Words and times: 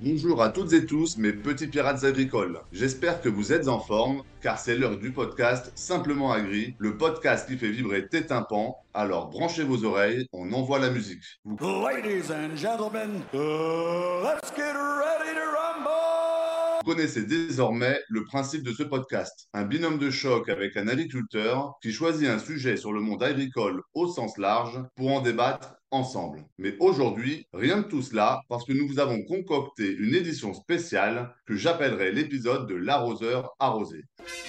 Bonjour 0.00 0.40
à 0.42 0.50
toutes 0.50 0.72
et 0.74 0.86
tous, 0.86 1.18
mes 1.18 1.32
petits 1.32 1.66
pirates 1.66 2.04
agricoles. 2.04 2.60
J'espère 2.70 3.20
que 3.20 3.28
vous 3.28 3.52
êtes 3.52 3.66
en 3.66 3.80
forme, 3.80 4.22
car 4.40 4.56
c'est 4.56 4.76
l'heure 4.76 4.96
du 4.96 5.10
podcast 5.10 5.72
Simplement 5.74 6.30
Agri, 6.30 6.76
le 6.78 6.96
podcast 6.96 7.48
qui 7.48 7.58
fait 7.58 7.70
vibrer 7.70 8.06
tes 8.06 8.24
tympans. 8.24 8.76
Alors 8.94 9.28
branchez 9.28 9.64
vos 9.64 9.84
oreilles, 9.84 10.28
on 10.32 10.52
envoie 10.52 10.78
la 10.78 10.90
musique. 10.90 11.24
Vous 11.44 11.56
Ladies 11.58 12.30
and 12.30 12.54
gentlemen, 12.56 13.22
uh, 13.34 14.22
let's 14.22 14.52
get 14.56 14.72
ready 14.72 15.34
to 15.34 15.40
rumble! 15.50 16.84
connaissez 16.84 17.26
désormais 17.26 18.00
le 18.08 18.22
principe 18.22 18.62
de 18.62 18.72
ce 18.72 18.84
podcast. 18.84 19.48
Un 19.52 19.64
binôme 19.64 19.98
de 19.98 20.10
choc 20.10 20.48
avec 20.48 20.76
un 20.76 20.86
agriculteur 20.86 21.74
qui 21.82 21.92
choisit 21.92 22.28
un 22.28 22.38
sujet 22.38 22.76
sur 22.76 22.92
le 22.92 23.00
monde 23.00 23.24
agricole 23.24 23.82
au 23.94 24.06
sens 24.06 24.38
large 24.38 24.80
pour 24.94 25.12
en 25.12 25.20
débattre 25.20 25.77
ensemble. 25.90 26.44
Mais 26.58 26.76
aujourd'hui, 26.80 27.46
rien 27.52 27.78
de 27.78 27.88
tout 27.88 28.02
cela 28.02 28.42
parce 28.48 28.64
que 28.64 28.72
nous 28.72 28.86
vous 28.88 28.98
avons 28.98 29.22
concocté 29.24 29.90
une 29.90 30.14
édition 30.14 30.54
spéciale 30.54 31.34
que 31.46 31.56
j'appellerai 31.56 32.12
l'épisode 32.12 32.68
de 32.68 32.74
l'arroseur 32.74 33.54
arrosé. 33.58 34.02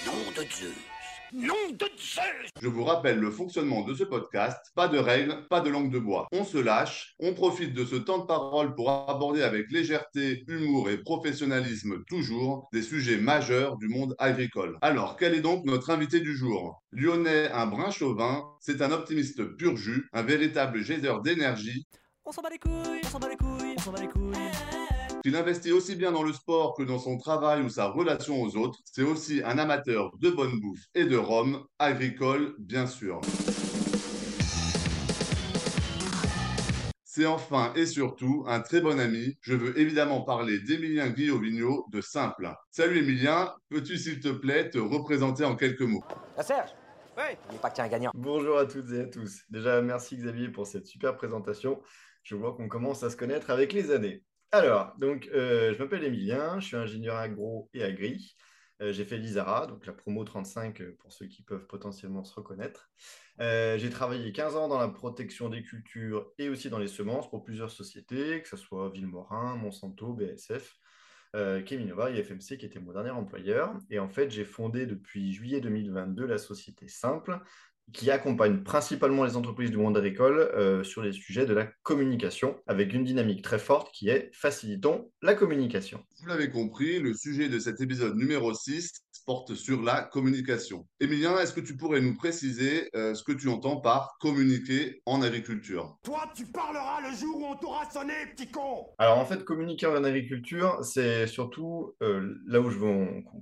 Nom 0.06 0.12
de 0.36 0.48
Zeus 0.50 0.99
Nom 1.32 1.54
de 1.78 1.86
Zeus 1.96 2.50
Je 2.60 2.66
vous 2.66 2.82
rappelle 2.82 3.20
le 3.20 3.30
fonctionnement 3.30 3.84
de 3.84 3.94
ce 3.94 4.02
podcast. 4.02 4.58
Pas 4.74 4.88
de 4.88 4.98
règles, 4.98 5.46
pas 5.48 5.60
de 5.60 5.70
langue 5.70 5.92
de 5.92 6.00
bois. 6.00 6.26
On 6.32 6.44
se 6.44 6.58
lâche, 6.58 7.14
on 7.20 7.34
profite 7.34 7.72
de 7.72 7.84
ce 7.84 7.94
temps 7.94 8.18
de 8.18 8.26
parole 8.26 8.74
pour 8.74 8.90
aborder 8.90 9.42
avec 9.42 9.70
légèreté, 9.70 10.42
humour 10.48 10.90
et 10.90 10.98
professionnalisme 10.98 12.02
toujours 12.08 12.68
des 12.72 12.82
sujets 12.82 13.18
majeurs 13.18 13.76
du 13.76 13.86
monde 13.86 14.16
agricole. 14.18 14.76
Alors, 14.82 15.16
quel 15.16 15.34
est 15.34 15.40
donc 15.40 15.64
notre 15.64 15.90
invité 15.90 16.18
du 16.18 16.36
jour? 16.36 16.82
Lyonnais, 16.90 17.48
un 17.52 17.66
brin 17.66 17.92
chauvin, 17.92 18.42
c'est 18.58 18.82
un 18.82 18.90
optimiste 18.90 19.44
pur 19.56 19.76
jus, 19.76 20.08
un 20.12 20.22
véritable 20.22 20.82
geyser 20.82 21.12
d'énergie 21.22 21.86
On 22.24 22.32
s'en 22.32 22.42
bat 22.42 22.50
les 22.50 22.58
couilles, 22.58 23.02
on 23.04 23.08
s'en 23.08 23.20
bat 23.20 23.28
les 23.28 23.36
couilles, 23.36 23.74
on 23.76 23.80
s'en 23.80 23.92
bat 23.92 24.00
les 24.00 24.08
couilles. 24.08 24.39
Qu'il 25.22 25.36
investit 25.36 25.72
aussi 25.72 25.96
bien 25.96 26.12
dans 26.12 26.22
le 26.22 26.32
sport 26.32 26.74
que 26.76 26.82
dans 26.82 26.98
son 26.98 27.18
travail 27.18 27.62
ou 27.62 27.68
sa 27.68 27.86
relation 27.86 28.40
aux 28.40 28.56
autres. 28.56 28.78
C'est 28.84 29.02
aussi 29.02 29.42
un 29.44 29.58
amateur 29.58 30.16
de 30.18 30.30
bonne 30.30 30.58
bouffe 30.60 30.86
et 30.94 31.04
de 31.04 31.16
rhum, 31.16 31.64
agricole 31.78 32.54
bien 32.58 32.86
sûr. 32.86 33.20
C'est 37.04 37.26
enfin 37.26 37.72
et 37.74 37.86
surtout 37.86 38.44
un 38.46 38.60
très 38.60 38.80
bon 38.80 38.98
ami. 38.98 39.36
Je 39.42 39.54
veux 39.54 39.78
évidemment 39.78 40.22
parler 40.22 40.60
d'Emilien 40.60 41.10
Guillot-Vigneault 41.10 41.86
de 41.90 42.00
Simple. 42.00 42.50
Salut 42.70 42.98
Emilien, 42.98 43.52
peux-tu 43.68 43.98
s'il 43.98 44.20
te 44.20 44.28
plaît 44.28 44.70
te 44.70 44.78
représenter 44.78 45.44
en 45.44 45.56
quelques 45.56 45.82
mots? 45.82 46.04
Ah 46.38 46.42
Serge 46.42 46.70
Ouais 47.16 47.36
N'oublie 47.46 47.58
pas 47.58 47.70
que 47.70 47.74
tu 47.74 47.80
es 47.80 47.84
un 47.84 47.88
gagnant. 47.88 48.12
Bonjour 48.14 48.58
à 48.58 48.64
toutes 48.64 48.90
et 48.92 49.00
à 49.00 49.06
tous. 49.06 49.40
Déjà, 49.50 49.82
merci 49.82 50.16
Xavier 50.16 50.48
pour 50.48 50.66
cette 50.66 50.86
super 50.86 51.16
présentation. 51.16 51.82
Je 52.22 52.36
vois 52.36 52.54
qu'on 52.54 52.68
commence 52.68 53.02
à 53.02 53.10
se 53.10 53.16
connaître 53.16 53.50
avec 53.50 53.72
les 53.72 53.90
années. 53.90 54.22
Alors, 54.52 54.96
donc, 54.98 55.28
euh, 55.32 55.72
je 55.72 55.78
m'appelle 55.78 56.02
Emilien, 56.02 56.58
je 56.58 56.66
suis 56.66 56.76
ingénieur 56.76 57.16
agro 57.16 57.70
et 57.72 57.84
agri. 57.84 58.36
Euh, 58.82 58.92
j'ai 58.92 59.04
fait 59.04 59.16
l'ISARA, 59.16 59.68
donc 59.68 59.86
la 59.86 59.92
promo 59.92 60.24
35 60.24 60.80
euh, 60.80 60.96
pour 60.98 61.12
ceux 61.12 61.26
qui 61.26 61.42
peuvent 61.42 61.66
potentiellement 61.68 62.24
se 62.24 62.34
reconnaître. 62.34 62.90
J'ai 63.38 63.90
travaillé 63.90 64.32
15 64.32 64.56
ans 64.56 64.68
dans 64.68 64.78
la 64.78 64.88
protection 64.88 65.48
des 65.48 65.62
cultures 65.62 66.32
et 66.36 66.48
aussi 66.48 66.68
dans 66.68 66.78
les 66.78 66.88
semences 66.88 67.30
pour 67.30 67.44
plusieurs 67.44 67.70
sociétés, 67.70 68.42
que 68.42 68.48
ce 68.48 68.56
soit 68.56 68.90
Villemorin, 68.90 69.56
Monsanto, 69.56 70.12
BASF, 70.12 70.76
Keminova 71.64 72.10
et 72.10 72.22
FMC 72.22 72.58
qui 72.58 72.66
était 72.66 72.80
mon 72.80 72.92
dernier 72.92 73.10
employeur. 73.10 73.78
Et 73.88 73.98
en 73.98 74.10
fait, 74.10 74.30
j'ai 74.30 74.44
fondé 74.44 74.84
depuis 74.84 75.32
juillet 75.32 75.62
2022 75.62 76.26
la 76.26 76.36
société 76.36 76.86
Simple 76.86 77.40
qui 77.92 78.10
accompagne 78.10 78.62
principalement 78.62 79.24
les 79.24 79.36
entreprises 79.36 79.70
du 79.70 79.76
monde 79.76 79.96
agricole 79.96 80.38
euh, 80.54 80.84
sur 80.84 81.02
les 81.02 81.12
sujets 81.12 81.46
de 81.46 81.54
la 81.54 81.66
communication, 81.82 82.56
avec 82.66 82.92
une 82.92 83.04
dynamique 83.04 83.42
très 83.42 83.58
forte 83.58 83.92
qui 83.92 84.08
est 84.08 84.30
facilitons 84.32 85.10
la 85.22 85.34
communication. 85.34 86.04
Vous 86.20 86.26
l'avez 86.26 86.50
compris, 86.50 87.00
le 87.00 87.14
sujet 87.14 87.48
de 87.48 87.58
cet 87.58 87.80
épisode 87.80 88.16
numéro 88.16 88.54
6 88.54 88.92
porte 89.24 89.54
sur 89.54 89.82
la 89.82 90.02
communication. 90.02 90.86
Emilien, 91.00 91.38
est-ce 91.38 91.52
que 91.52 91.60
tu 91.60 91.76
pourrais 91.76 92.00
nous 92.00 92.16
préciser 92.16 92.88
euh, 92.94 93.14
ce 93.14 93.22
que 93.22 93.32
tu 93.32 93.48
entends 93.48 93.80
par 93.80 94.16
communiquer 94.20 95.02
en 95.06 95.22
agriculture? 95.22 95.98
Toi, 96.02 96.30
tu 96.34 96.46
parleras 96.46 97.00
le 97.08 97.16
jour 97.16 97.36
où 97.40 97.44
on 97.46 97.56
t'aura 97.56 97.88
sonné, 97.90 98.12
petit 98.34 98.50
con! 98.50 98.86
Alors 98.98 99.18
en 99.18 99.24
fait, 99.24 99.44
communiquer 99.44 99.86
en 99.86 100.02
agriculture, 100.04 100.78
c'est 100.82 101.26
surtout 101.26 101.94
euh, 102.02 102.34
là 102.46 102.60
où 102.60 102.70
je 102.70 102.78
veux 102.78 102.88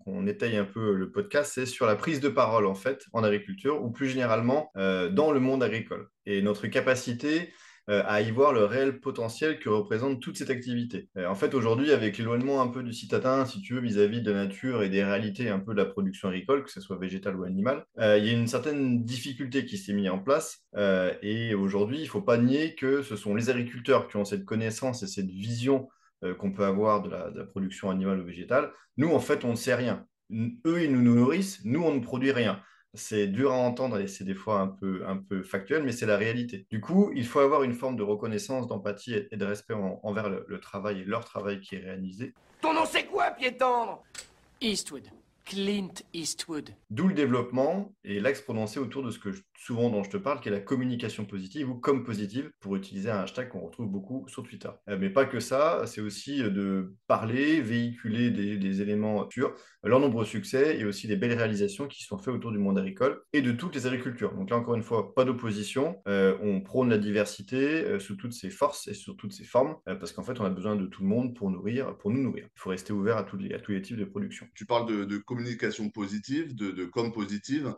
on- 0.07 0.27
étaye 0.27 0.57
un 0.57 0.65
peu 0.65 0.95
le 0.95 1.11
podcast, 1.11 1.53
c'est 1.55 1.67
sur 1.67 1.87
la 1.87 1.97
prise 1.97 2.21
de 2.21 2.29
parole 2.29 2.67
en 2.67 2.75
fait 2.75 3.05
en 3.13 3.23
agriculture 3.25 3.83
ou 3.83 3.91
plus 3.91 4.09
généralement 4.09 4.71
euh, 4.77 5.09
dans 5.09 5.33
le 5.33 5.41
monde 5.41 5.63
agricole 5.63 6.09
et 6.27 6.43
notre 6.43 6.67
capacité 6.67 7.41
euh, 7.41 7.45
à 7.89 8.21
y 8.21 8.31
voir 8.31 8.53
le 8.53 8.65
réel 8.65 9.01
potentiel 9.01 9.59
que 9.59 9.69
représente 9.69 10.21
toute 10.21 10.37
cette 10.37 10.51
activité. 10.51 11.09
Euh, 11.17 11.27
en 11.27 11.35
fait, 11.35 11.55
aujourd'hui, 11.55 11.93
avec 11.93 12.19
l'éloignement 12.19 12.61
un 12.61 12.69
peu 12.69 12.83
du 12.83 12.93
citadin, 12.93 13.45
si 13.47 13.61
tu 13.61 13.75
veux, 13.75 13.81
vis-à-vis 13.81 14.23
de 14.23 14.31
la 14.31 14.45
nature 14.45 14.83
et 14.83 14.89
des 14.89 15.03
réalités 15.03 15.49
un 15.49 15.59
peu 15.59 15.73
de 15.73 15.79
la 15.79 15.87
production 15.87 16.29
agricole, 16.29 16.65
que 16.65 16.71
ce 16.71 16.81
soit 16.81 16.99
végétale 16.99 17.37
ou 17.37 17.45
animale, 17.45 17.85
euh, 17.99 18.19
il 18.19 18.27
y 18.27 18.31
a 18.31 18.33
une 18.33 18.47
certaine 18.47 19.05
difficulté 19.05 19.65
qui 19.65 19.79
s'est 19.79 19.93
mise 19.93 20.11
en 20.11 20.19
place. 20.19 20.65
Euh, 20.77 21.13
et 21.23 21.55
aujourd'hui, 21.55 21.99
il 21.99 22.05
ne 22.05 22.09
faut 22.09 22.23
pas 22.23 22.39
nier 22.39 22.75
que 22.75 23.03
ce 23.03 23.17
sont 23.17 23.35
les 23.35 23.51
agriculteurs 23.51 24.09
qui 24.09 24.17
ont 24.17 24.25
cette 24.25 24.45
connaissance 24.45 25.03
et 25.03 25.07
cette 25.07 25.31
vision 25.31 25.89
euh, 26.25 26.35
qu'on 26.35 26.53
peut 26.53 26.65
avoir 26.65 27.03
de 27.03 27.11
la, 27.11 27.31
de 27.31 27.39
la 27.39 27.47
production 27.47 27.91
animale 27.91 28.21
ou 28.21 28.25
végétale. 28.25 28.71
Nous, 28.97 29.11
en 29.11 29.21
fait, 29.21 29.45
on 29.45 29.51
ne 29.51 29.57
sait 29.57 29.75
rien. 29.75 30.07
Eux, 30.67 30.83
ils 30.83 30.93
nous 30.93 31.03
nourrissent, 31.03 31.61
nous, 31.65 31.83
on 31.83 31.95
ne 31.95 32.01
produit 32.01 32.33
rien. 32.33 32.61
C'est 32.99 33.29
dur 33.29 33.53
à 33.53 33.57
entendre 33.57 34.01
et 34.01 34.09
c'est 34.09 34.25
des 34.25 34.35
fois 34.35 34.59
un 34.61 34.67
peu, 34.67 35.03
un 35.07 35.17
peu 35.17 35.45
factuel, 35.45 35.85
mais 35.85 35.93
c'est 35.93 36.05
la 36.05 36.17
réalité. 36.17 36.67
Du 36.69 36.81
coup, 36.81 37.13
il 37.15 37.25
faut 37.25 37.39
avoir 37.39 37.63
une 37.63 37.75
forme 37.75 37.95
de 37.97 38.03
reconnaissance, 38.03 38.67
d'empathie 38.67 39.15
et 39.31 39.37
de 39.37 39.45
respect 39.45 39.75
en- 39.75 40.01
envers 40.03 40.29
le, 40.29 40.45
le 40.49 40.59
travail 40.59 41.01
et 41.01 41.05
leur 41.05 41.25
travail 41.25 41.61
qui 41.61 41.77
est 41.77 41.79
réalisé. 41.79 42.35
Ton 42.61 42.75
nom 42.75 42.85
c'est 42.85 43.05
quoi, 43.05 43.31
pied 43.31 43.57
tendre? 43.57 44.03
Eastwood. 44.61 45.05
Clint 45.49 45.95
Eastwood. 46.13 46.71
D'où 46.91 47.09
le 47.09 47.15
développement 47.15 47.95
et 48.05 48.21
l'axe 48.21 48.43
prononcé 48.43 48.79
autour 48.79 49.03
de 49.03 49.11
ce 49.11 49.19
que 49.19 49.33
je- 49.33 49.41
souvent 49.57 49.89
dont 49.89 50.03
je 50.05 50.11
te 50.11 50.19
parle, 50.19 50.41
qui 50.41 50.49
est 50.51 50.53
la 50.53 50.61
communication 50.61 51.25
positive 51.25 51.71
ou 51.71 51.75
comme 51.75 52.05
positive, 52.05 52.51
pour 52.61 52.77
utiliser 52.77 53.11
un 53.11 53.21
hashtag 53.21 53.49
qu'on 53.49 53.61
retrouve 53.61 53.89
beaucoup 53.89 54.27
sur 54.29 54.43
Twitter. 54.43 54.69
Euh, 54.91 54.99
mais 55.01 55.09
pas 55.09 55.25
que 55.25 55.41
ça, 55.41 55.85
c'est 55.87 56.03
aussi 56.03 56.43
de 56.43 56.95
parler, 57.07 57.63
véhiculer 57.63 58.31
des, 58.31 58.59
des 58.59 58.83
éléments 58.83 59.27
sur 59.31 59.55
leurs 59.83 60.01
nombreux 60.01 60.27
succès 60.27 60.79
et 60.79 60.85
aussi 60.85 61.09
des 61.09 61.17
belles 61.17 61.37
réalisations 61.39 61.89
qui 61.89 62.05
sont 62.05 62.19
faites 62.19 62.35
autour 62.35 62.53
du 62.53 62.59
monde 62.59 62.79
agricole 62.79 63.23
et 63.33 63.41
de 63.41 63.53
toutes 63.53 63.75
les 63.75 63.87
agricultures. 63.87 64.35
Donc 64.35 64.51
là, 64.51 64.59
encore 64.59 64.75
une 64.75 64.83
fois, 64.83 65.15
pas 65.15 65.25
d'opposition. 65.25 65.97
Euh, 66.09 66.37
on 66.43 66.61
prône 66.61 66.91
la 66.91 66.99
diversité 66.99 67.57
euh, 67.87 67.99
sous 67.99 68.17
toutes 68.17 68.35
ses 68.35 68.51
forces 68.51 68.87
et 68.87 68.95
sous 68.95 69.15
toutes 69.15 69.33
ses 69.33 69.45
formes, 69.45 69.77
euh, 69.89 69.95
parce 69.95 70.13
qu'en 70.13 70.25
fait, 70.25 70.39
on 70.41 70.45
a 70.45 70.51
besoin 70.51 70.77
de 70.77 70.85
tout 70.85 71.01
le 71.03 71.09
monde 71.09 71.35
pour 71.35 71.51
nourrir, 71.51 71.97
pour 71.97 72.11
nous 72.11 72.23
nourrir. 72.23 72.45
Il 72.55 72.61
faut 72.61 72.69
rester 72.69 72.93
ouvert 72.93 73.17
à 73.17 73.23
tous 73.23 73.39
les, 73.39 73.55
à 73.55 73.61
tous 73.61 73.73
les 73.73 73.81
types 73.81 73.97
de 73.97 74.05
production. 74.05 74.47
Tu 74.55 74.67
parles 74.67 74.87
de, 74.87 75.05
de 75.07 75.17
communication 75.17 75.38
positive, 75.93 76.55
de, 76.55 76.71
de 76.71 76.85
com 76.85 77.13
positive. 77.13 77.75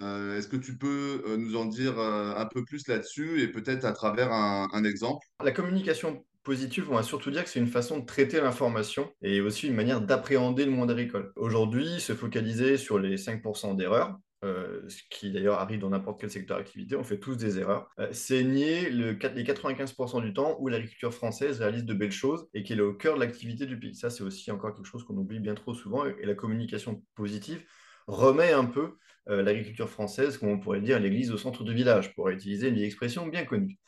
Euh, 0.00 0.38
Est-ce 0.38 0.48
que 0.48 0.56
tu 0.56 0.78
peux 0.78 1.22
euh, 1.26 1.36
nous 1.36 1.56
en 1.56 1.66
dire 1.66 1.98
euh, 1.98 2.34
un 2.36 2.46
peu 2.46 2.64
plus 2.64 2.86
là-dessus 2.88 3.42
et 3.42 3.48
peut-être 3.48 3.84
à 3.84 3.92
travers 3.92 4.32
un, 4.32 4.68
un 4.72 4.84
exemple? 4.84 5.26
La 5.44 5.52
communication 5.52 6.24
positive, 6.42 6.90
on 6.90 6.94
va 6.94 7.02
surtout 7.02 7.30
dire 7.30 7.44
que 7.44 7.50
c'est 7.50 7.60
une 7.60 7.66
façon 7.66 7.98
de 7.98 8.06
traiter 8.06 8.40
l'information 8.40 9.10
et 9.22 9.40
aussi 9.40 9.66
une 9.66 9.74
manière 9.74 10.00
d'appréhender 10.00 10.64
le 10.64 10.70
monde 10.70 10.90
agricole. 10.90 11.32
Aujourd'hui, 11.36 12.00
se 12.00 12.14
focaliser 12.14 12.76
sur 12.76 12.98
les 12.98 13.16
5% 13.16 13.74
d'erreurs, 13.74 14.18
euh, 14.42 14.80
ce 14.88 15.02
qui 15.10 15.30
d'ailleurs 15.30 15.58
arrive 15.58 15.80
dans 15.80 15.90
n'importe 15.90 16.18
quel 16.18 16.30
secteur 16.30 16.56
d'activité, 16.56 16.96
on 16.96 17.04
fait 17.04 17.18
tous 17.18 17.36
des 17.36 17.58
erreurs. 17.58 17.90
Euh, 17.98 18.08
c'est 18.12 18.42
nier 18.42 18.88
les 18.88 19.14
95% 19.14 20.22
du 20.22 20.32
temps 20.32 20.56
où 20.60 20.68
l'agriculture 20.68 21.12
française 21.12 21.60
réalise 21.60 21.84
de 21.84 21.92
belles 21.92 22.10
choses 22.10 22.48
et 22.54 22.62
qu'elle 22.62 22.78
est 22.78 22.82
au 22.82 22.94
cœur 22.94 23.16
de 23.16 23.20
l'activité 23.20 23.66
du 23.66 23.78
pays. 23.78 23.94
Ça, 23.94 24.08
c'est 24.08 24.22
aussi 24.22 24.50
encore 24.50 24.74
quelque 24.74 24.86
chose 24.86 25.04
qu'on 25.04 25.16
oublie 25.18 25.40
bien 25.40 25.54
trop 25.54 25.74
souvent 25.74 26.06
et, 26.06 26.24
la 26.24 26.34
communication 26.34 27.02
positive 27.16 27.62
remet 28.06 28.52
un 28.52 28.64
peu 28.64 28.96
euh, 29.28 29.42
l'agriculture 29.42 29.90
française, 29.90 30.38
comme 30.38 30.48
on 30.48 30.58
pourrait 30.58 30.80
dire, 30.80 30.98
l'église 30.98 31.32
au 31.32 31.36
centre 31.36 31.62
du 31.62 31.74
village, 31.74 32.14
pour 32.14 32.30
utiliser 32.30 32.68
une 32.68 32.78
expression 32.78 33.26
bien 33.26 33.44
connue. 33.44 33.78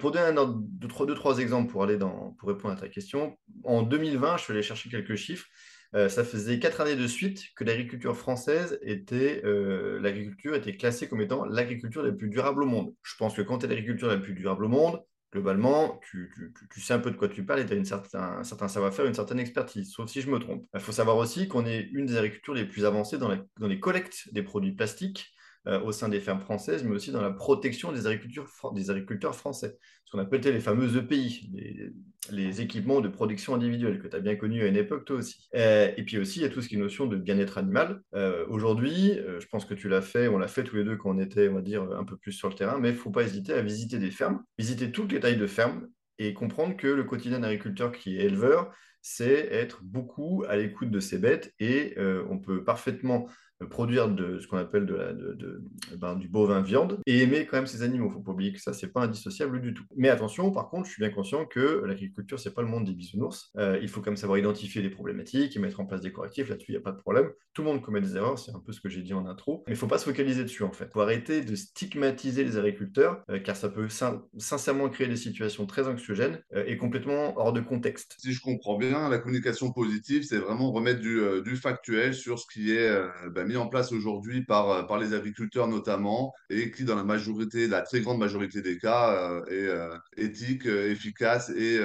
Pour 0.00 0.10
donner 0.10 0.26
un 0.26 0.36
ordre, 0.36 0.58
deux, 0.60 0.88
trois, 0.88 1.06
deux, 1.06 1.14
trois 1.14 1.38
exemples 1.38 1.72
pour, 1.72 1.82
aller 1.84 1.96
dans, 1.96 2.32
pour 2.38 2.48
répondre 2.48 2.74
à 2.74 2.76
ta 2.76 2.88
question, 2.88 3.38
en 3.64 3.82
2020, 3.82 4.36
je 4.36 4.42
suis 4.42 4.52
allé 4.52 4.62
chercher 4.62 4.90
quelques 4.90 5.16
chiffres. 5.16 5.46
Euh, 5.94 6.08
ça 6.08 6.24
faisait 6.24 6.58
quatre 6.58 6.80
années 6.80 6.96
de 6.96 7.06
suite 7.06 7.54
que 7.54 7.64
l'agriculture 7.64 8.16
française 8.16 8.78
était, 8.82 9.42
euh, 9.44 10.00
l'agriculture 10.00 10.54
était 10.54 10.76
classée 10.76 11.08
comme 11.08 11.20
étant 11.20 11.44
l'agriculture 11.44 12.02
la 12.02 12.12
plus 12.12 12.28
durable 12.28 12.62
au 12.64 12.66
monde. 12.66 12.94
Je 13.02 13.14
pense 13.16 13.34
que 13.34 13.42
quand 13.42 13.58
tu 13.58 13.66
es 13.66 13.68
l'agriculture 13.68 14.08
la 14.08 14.18
plus 14.18 14.34
durable 14.34 14.64
au 14.64 14.68
monde, 14.68 15.00
globalement, 15.32 16.00
tu, 16.10 16.30
tu- 16.34 16.52
tu- 16.72 16.80
sais 16.80 16.94
un 16.94 16.98
peu 16.98 17.10
de 17.10 17.16
quoi 17.16 17.28
tu 17.28 17.44
parles 17.44 17.60
et 17.60 17.66
tu 17.66 17.72
as 17.72 17.76
une 17.76 17.84
certain, 17.84 18.38
un 18.38 18.44
certain 18.44 18.68
savoir-faire, 18.68 19.06
une 19.06 19.14
certaine 19.14 19.38
expertise, 19.38 19.90
sauf 19.92 20.08
si 20.10 20.20
je 20.22 20.30
me 20.30 20.38
trompe. 20.38 20.66
Il 20.74 20.80
faut 20.80 20.92
savoir 20.92 21.16
aussi 21.16 21.48
qu'on 21.48 21.66
est 21.66 21.82
une 21.92 22.06
des 22.06 22.16
agricultures 22.16 22.54
les 22.54 22.64
plus 22.66 22.84
avancées 22.84 23.18
dans, 23.18 23.36
dans 23.58 23.68
les 23.68 23.80
collectes 23.80 24.32
des 24.32 24.42
produits 24.42 24.72
plastiques 24.72 25.32
euh, 25.68 25.80
au 25.80 25.90
sein 25.90 26.08
des 26.08 26.20
fermes 26.20 26.38
françaises, 26.38 26.84
mais 26.84 26.94
aussi 26.94 27.10
dans 27.10 27.20
la 27.20 27.32
protection 27.32 27.90
des, 27.90 28.06
agriculteurs 28.06 29.34
français. 29.34 29.76
Ce 30.04 30.12
qu'on 30.12 30.20
appelait 30.20 30.52
les 30.52 30.60
fameux 30.60 30.96
EPI, 30.96 31.50
les, 32.30 32.60
équipements 32.60 33.00
de 33.00 33.08
production 33.08 33.56
individuelle, 33.56 33.98
que 34.00 34.06
tu 34.06 34.14
as 34.14 34.20
bien 34.20 34.36
connu 34.36 34.62
à 34.62 34.68
une 34.68 34.76
époque, 34.76 35.04
toi 35.04 35.16
aussi. 35.16 35.48
Euh, 35.56 35.90
et 35.96 36.04
puis 36.04 36.18
aussi, 36.18 36.38
il 36.38 36.42
y 36.42 36.44
a 36.44 36.50
tout 36.50 36.62
ce 36.62 36.68
qui 36.68 36.76
est 36.76 36.78
notion 36.78 37.06
de 37.06 37.16
bien-être 37.16 37.58
animal. 37.58 38.00
Euh, 38.14 38.46
Aujourd'hui, 38.48 39.18
je 39.40 39.46
pense 39.46 39.64
que 39.64 39.74
tu 39.74 39.88
l'as 39.88 40.02
fait, 40.02 40.28
on 40.28 40.38
l'a 40.38 40.46
fait 40.46 40.62
tous 40.62 40.76
les 40.76 40.84
deux 40.84 40.96
quand 40.96 41.10
on 41.10 41.18
était, 41.18 41.48
on 41.48 41.54
va 41.54 41.62
dire, 41.62 41.82
un 41.82 42.04
peu 42.04 42.16
plus 42.16 42.30
sur 42.30 42.48
le 42.48 42.54
terrain, 42.54 42.78
mais 42.78 42.90
il 42.90 42.94
ne 42.94 42.98
faut 42.98 43.10
pas 43.10 43.24
hésiter 43.24 43.52
à 43.52 43.62
visiter 43.62 43.98
des 43.98 44.12
fermes, 44.12 44.44
visiter 44.58 44.92
toutes 44.92 45.10
les 45.10 45.18
tailles 45.18 45.36
de 45.36 45.48
fermes, 45.48 45.88
et 46.18 46.32
comprendre 46.32 46.76
que 46.76 46.86
le 46.86 47.02
quotidien 47.02 47.40
d'agriculteur 47.40 47.90
qui 47.90 48.18
est 48.18 48.24
éleveur, 48.24 48.72
c'est 49.02 49.48
être 49.52 49.82
beaucoup 49.82 50.44
à 50.48 50.56
l'écoute 50.56 50.90
de 50.90 51.00
ses 51.00 51.18
bêtes 51.18 51.52
et 51.60 51.94
on 52.28 52.38
peut 52.38 52.64
parfaitement 52.64 53.28
produire 53.70 54.08
de 54.08 54.38
ce 54.38 54.46
qu'on 54.46 54.58
appelle 54.58 54.86
de 54.86 55.62
ben, 55.98 56.16
du 56.16 56.28
bovin 56.28 56.60
viande 56.60 57.00
et 57.06 57.22
aimer 57.22 57.46
quand 57.46 57.56
même 57.56 57.66
ces 57.66 57.82
animaux. 57.82 58.08
Il 58.10 58.12
faut 58.12 58.20
pas 58.20 58.32
oublier 58.32 58.52
que 58.52 58.60
ça, 58.60 58.72
c'est 58.72 58.92
pas 58.92 59.02
indissociable 59.02 59.60
du 59.60 59.74
tout. 59.74 59.84
Mais 59.96 60.08
attention, 60.08 60.50
par 60.50 60.68
contre, 60.68 60.86
je 60.86 60.92
suis 60.92 61.00
bien 61.00 61.10
conscient 61.10 61.46
que 61.46 61.82
l'agriculture, 61.86 62.38
c'est 62.38 62.54
pas 62.54 62.62
le 62.62 62.68
monde 62.68 62.84
des 62.84 62.92
bisounours. 62.92 63.50
Euh, 63.56 63.78
il 63.80 63.88
faut 63.88 64.00
quand 64.00 64.10
même 64.10 64.16
savoir 64.16 64.38
identifier 64.38 64.82
les 64.82 64.90
problématiques 64.90 65.56
et 65.56 65.58
mettre 65.58 65.80
en 65.80 65.86
place 65.86 66.00
des 66.00 66.12
correctifs. 66.12 66.48
Là-dessus, 66.48 66.72
il 66.72 66.74
n'y 66.74 66.78
a 66.78 66.82
pas 66.82 66.92
de 66.92 66.98
problème. 66.98 67.30
Tout 67.54 67.62
le 67.62 67.68
monde 67.68 67.82
commet 67.82 68.00
des 68.00 68.16
erreurs, 68.16 68.38
c'est 68.38 68.54
un 68.54 68.60
peu 68.60 68.72
ce 68.72 68.80
que 68.80 68.88
j'ai 68.88 69.02
dit 69.02 69.14
en 69.14 69.26
intro. 69.26 69.64
Mais 69.66 69.72
il 69.72 69.76
faut 69.76 69.86
pas 69.86 69.98
se 69.98 70.04
focaliser 70.04 70.42
dessus, 70.42 70.62
en 70.62 70.72
fait. 70.72 70.86
Il 70.86 70.92
faut 70.92 71.00
arrêter 71.00 71.40
de 71.42 71.54
stigmatiser 71.54 72.44
les 72.44 72.58
agriculteurs, 72.58 73.22
euh, 73.30 73.38
car 73.38 73.56
ça 73.56 73.68
peut 73.68 73.88
sin 73.88 74.22
sincèrement 74.36 74.88
créer 74.88 75.08
des 75.08 75.16
situations 75.16 75.66
très 75.66 75.86
anxiogènes 75.88 76.40
euh, 76.54 76.64
et 76.66 76.76
complètement 76.76 77.38
hors 77.38 77.52
de 77.52 77.60
contexte. 77.60 78.16
Si 78.18 78.32
je 78.32 78.40
comprends 78.40 78.76
bien, 78.76 79.08
la 79.08 79.18
communication 79.18 79.72
positive, 79.72 80.24
c'est 80.24 80.38
vraiment 80.38 80.70
remettre 80.70 81.00
du, 81.00 81.18
euh, 81.18 81.42
du, 81.42 81.56
factuel 81.56 82.12
sur 82.12 82.38
ce 82.38 82.46
qui 82.52 82.72
est 82.72 82.94
ben, 83.30 83.45
mis 83.46 83.56
en 83.56 83.68
place 83.68 83.92
aujourd'hui 83.92 84.42
par, 84.44 84.70
euh, 84.70 84.82
par 84.82 84.98
les 84.98 85.14
agriculteurs 85.14 85.68
notamment, 85.68 86.34
et 86.50 86.70
qui 86.70 86.84
dans 86.84 86.96
la 86.96 87.04
majorité, 87.04 87.68
la 87.68 87.82
très 87.82 88.00
grande 88.00 88.18
majorité 88.18 88.62
des 88.62 88.78
cas, 88.78 89.12
euh, 89.12 89.44
est 89.46 89.68
euh, 89.68 89.96
éthique, 90.16 90.66
efficace 90.66 91.50
et 91.50 91.78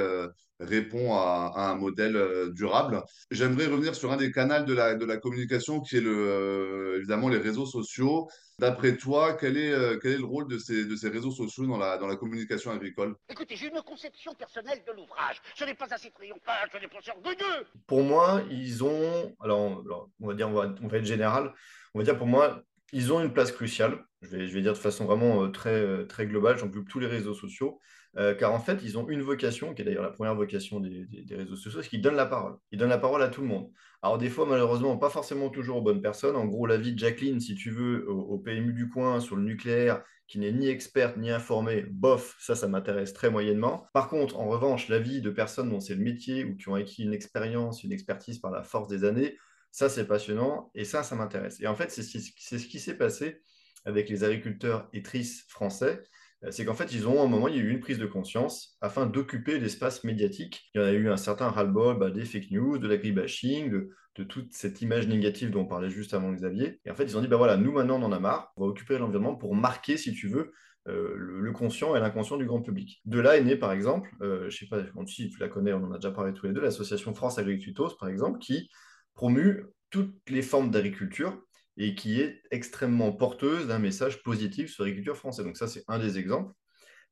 répond 0.62 1.16
à, 1.16 1.52
à, 1.56 1.72
un 1.72 1.75
modèle 1.75 2.18
durable. 2.54 3.04
J'aimerais 3.31 3.68
revenir 3.68 3.96
sur 3.96 4.12
un 4.12 4.18
des 4.18 4.31
canaux 4.31 4.63
de 4.66 4.74
la, 4.74 4.96
de 4.96 5.06
la 5.06 5.18
communication 5.18 5.81
qui 5.81 5.98
est 5.98 6.02
le, 6.02 6.96
évidemment 6.98 7.30
les 7.30 7.38
réseaux 7.38 7.66
sociaux. 7.66 8.28
D'après 8.60 8.96
toi, 8.96 9.34
quel 9.34 9.58
est, 9.58 10.00
quel 10.02 10.12
est 10.12 10.18
le 10.18 10.25
rôle 10.25 10.48
de 10.48 10.60
ces, 10.60 10.86
de 10.86 10.96
ces 10.96 11.10
réseaux 11.10 11.31
sociaux 11.31 11.66
dans 11.66 11.78
la, 11.78 11.98
dans 11.98 12.06
la 12.08 12.16
communication 12.16 12.72
agricole? 12.72 13.16
Écoutez, 13.30 13.56
j'ai 13.56 13.68
une 13.68 13.81
conception 13.81 14.34
personnelle 14.36 14.80
de 14.86 14.92
l'ouvrage. 14.92 15.38
Ce 15.56 15.63
n'est 15.63 15.74
pas 15.74 15.88
assez 15.90 16.12
triomphal, 16.12 16.69
ce 16.72 16.78
n'est 16.78 16.88
pas 16.88 17.00
orgueilleux. 17.16 17.66
Pour 17.88 18.04
moi, 18.04 18.42
ils 18.52 18.84
ont, 18.84 19.36
alors, 19.42 19.81
alors, 19.86 20.10
on 20.19 20.28
va 20.28 20.34
dire, 20.36 20.50
on 20.50 20.54
va, 20.54 20.74
on 20.81 20.88
va 20.88 20.98
être 20.98 21.06
général, 21.06 21.54
on 21.94 22.00
va 22.00 22.06
dire 22.06 22.18
pour 22.18 22.28
moi, 22.28 22.62
ils 22.94 23.12
ont 23.12 23.22
une 23.22 23.34
place 23.34 23.52
cruciale. 23.52 24.04
Je 24.22 24.28
vais, 24.28 24.48
je 24.48 24.54
vais 24.54 24.62
dire 24.62 24.74
de 24.74 24.78
façon 24.78 25.06
vraiment 25.06 25.50
très, 25.50 26.06
très 26.07 26.28
globale, 26.28 26.57
j'englobe 26.57 26.88
tous 26.88 27.00
les 27.00 27.07
réseaux 27.07 27.34
sociaux. 27.34 27.80
Euh, 28.18 28.36
car 28.36 28.54
en 28.54 28.60
fait, 28.60 28.80
ils 28.84 28.98
ont 28.98 29.08
une 29.08 29.22
vocation, 29.22 29.74
qui 29.74 29.81
est 29.81 29.86
d'ailleurs 29.86 30.04
la 30.04 30.12
première 30.12 30.36
vocation 30.36 30.80
des, 30.81 31.08
réseaux 31.31 31.56
sociaux, 31.56 31.81
c'est 31.81 31.90
qu'ils 31.90 32.02
donnent 32.02 32.16
la 32.16 32.25
parole. 32.25 32.58
Ils 32.72 32.80
donnent 32.80 32.90
la 32.90 32.98
parole 32.98 33.22
à 33.24 33.30
tout 33.30 33.42
le 33.42 33.48
monde. 33.48 33.69
Alors 34.02 34.18
des 34.18 34.30
fois, 34.30 34.46
malheureusement, 34.46 34.98
pas 34.98 35.10
forcément 35.10 35.50
toujours 35.50 35.78
aux 35.78 35.81
bonnes 35.81 36.02
personnes. 36.02 36.36
En 36.36 36.46
gros, 36.46 36.66
l'avis 36.66 36.94
de 36.94 37.00
Jacqueline, 37.00 37.40
si 37.40 37.56
tu 37.56 37.72
veux, 37.72 38.10
au, 38.10 38.38
PMU 38.38 38.74
du 38.74 38.90
coin 38.90 39.19
sur 39.19 39.36
le 39.38 39.44
nucléaire, 39.44 40.04
qui 40.28 40.40
n'est 40.40 40.52
ni 40.52 40.68
experte 40.68 41.18
ni 41.18 41.30
informée, 41.30 41.84
bof, 41.84 42.36
ça, 42.40 42.56
ça 42.56 42.68
m'intéresse 42.68 43.13
très 43.13 43.30
moyennement. 43.30 43.86
Par 43.94 44.08
contre, 44.10 44.40
en 44.40 44.48
revanche, 44.48 44.88
l'avis 44.90 45.22
de 45.22 45.30
personnes 45.30 45.69
dont 45.69 45.80
c'est 45.80 45.96
le 45.96 46.04
métier 46.04 46.44
ou 46.44 46.56
qui 46.56 46.69
ont 46.69 46.75
acquis 46.75 47.04
une 47.04 47.14
expérience, 47.14 47.84
une 47.84 47.92
expertise 47.92 48.40
par 48.40 48.52
la 48.52 48.64
force 48.64 48.88
des 48.88 49.04
années, 49.04 49.38
ça, 49.72 49.88
c'est 49.88 50.06
passionnant 50.06 50.69
et 50.75 50.84
ça, 50.84 51.04
ça 51.04 51.16
m'intéresse. 51.16 51.62
Et 51.62 51.68
en 51.68 51.75
fait, 51.75 51.92
c'est 51.92 52.04
ce 52.04 52.68
qui 52.68 52.80
s'est 52.80 52.98
passé 52.98 53.42
avec 53.86 54.10
les 54.10 54.24
agriculteurs 54.24 54.90
et 54.94 55.02
français 55.48 56.04
c'est 56.50 56.66
qu'en 56.66 56.74
fait, 56.74 56.94
ils 56.94 57.08
ont, 57.08 57.22
un 57.22 57.28
moment, 57.28 57.48
il 57.48 57.56
y 57.56 57.60
a 57.60 57.62
eu 57.62 57.70
une 57.70 57.80
prise 57.80 58.00
de 58.00 58.06
conscience 58.08 58.78
afin 58.82 59.06
d'occuper 59.06 59.60
l'espace 59.60 60.04
médiatique. 60.04 60.70
Il 60.74 60.82
y 60.82 60.84
en 60.84 60.88
a 60.88 60.92
eu 60.92 61.10
un 61.10 61.18
certain 61.18 61.50
ras-le-bol 61.50 62.00
bah, 62.00 62.10
des 62.10 62.26
fake 62.26 62.50
news, 62.52 62.80
de 62.80 62.88
l'agribashing, 62.88 63.70
de, 63.70 63.90
de 64.16 64.24
toute 64.24 64.54
cette 64.54 64.82
image 64.82 65.08
négative 65.08 65.52
dont 65.52 65.62
on 65.62 65.66
parlait 65.66 65.90
juste 65.90 66.14
avant 66.14 66.32
Xavier. 66.32 66.80
Et 66.86 66.92
en 66.92 66.96
fait, 66.96 67.04
ils 67.04 67.18
ont 67.18 67.22
dit, 67.22 67.28
bah 67.28 67.38
voilà, 67.38 67.58
nous 67.58 67.72
maintenant, 67.72 68.00
on 68.00 68.06
en 68.06 68.12
a 68.12 68.20
marre, 68.20 68.52
on 68.58 68.62
va 68.64 68.68
occuper 68.68 68.98
l'environnement 68.98 69.36
pour 69.36 69.56
marquer, 69.56 69.98
si 69.98 70.14
tu 70.14 70.28
veux, 70.28 70.52
euh, 70.88 71.14
le, 71.16 71.52
conscient 71.52 71.96
et 71.96 72.00
l'inconscient 72.00 72.38
du 72.38 72.46
grand 72.46 72.62
public. 72.62 73.02
De 73.06 73.20
là 73.20 73.38
est 73.38 73.44
né, 73.44 73.56
par 73.56 73.72
exemple, 73.72 74.10
euh, 74.22 74.50
je 74.50 74.58
sais 74.58 74.66
pas 74.66 74.82
si 75.06 75.30
tu 75.30 75.40
la 75.40 75.48
connais, 75.48 75.74
on 75.74 75.84
en 75.84 75.92
a 75.92 75.98
déjà 75.98 76.12
parlé 76.12 76.34
tous 76.34 76.48
les 76.48 76.54
deux, 76.54 76.62
l'association 76.62 77.14
France 77.14 77.38
Agricultos, 77.38 77.96
par 78.00 78.10
exemple, 78.10 78.40
qui 78.40 78.70
promue 79.14 79.64
toutes 79.92 80.16
les 80.28 80.42
formes 80.42 80.72
d'agriculture 80.72 81.40
et 81.77 81.95
qui 81.95 82.19
est 82.21 82.41
extrêmement 82.51 83.12
porteuse 83.12 83.68
d'un 83.68 83.79
message 83.79 84.23
positif 84.23 84.71
sur 84.71 84.83
l'agriculture 84.83 85.18
française. 85.18 85.45
Donc 85.45 85.57
ça, 85.57 85.68
c'est 85.68 85.83
un 85.88 86.00
des 86.00 86.18
exemples. 86.18 86.53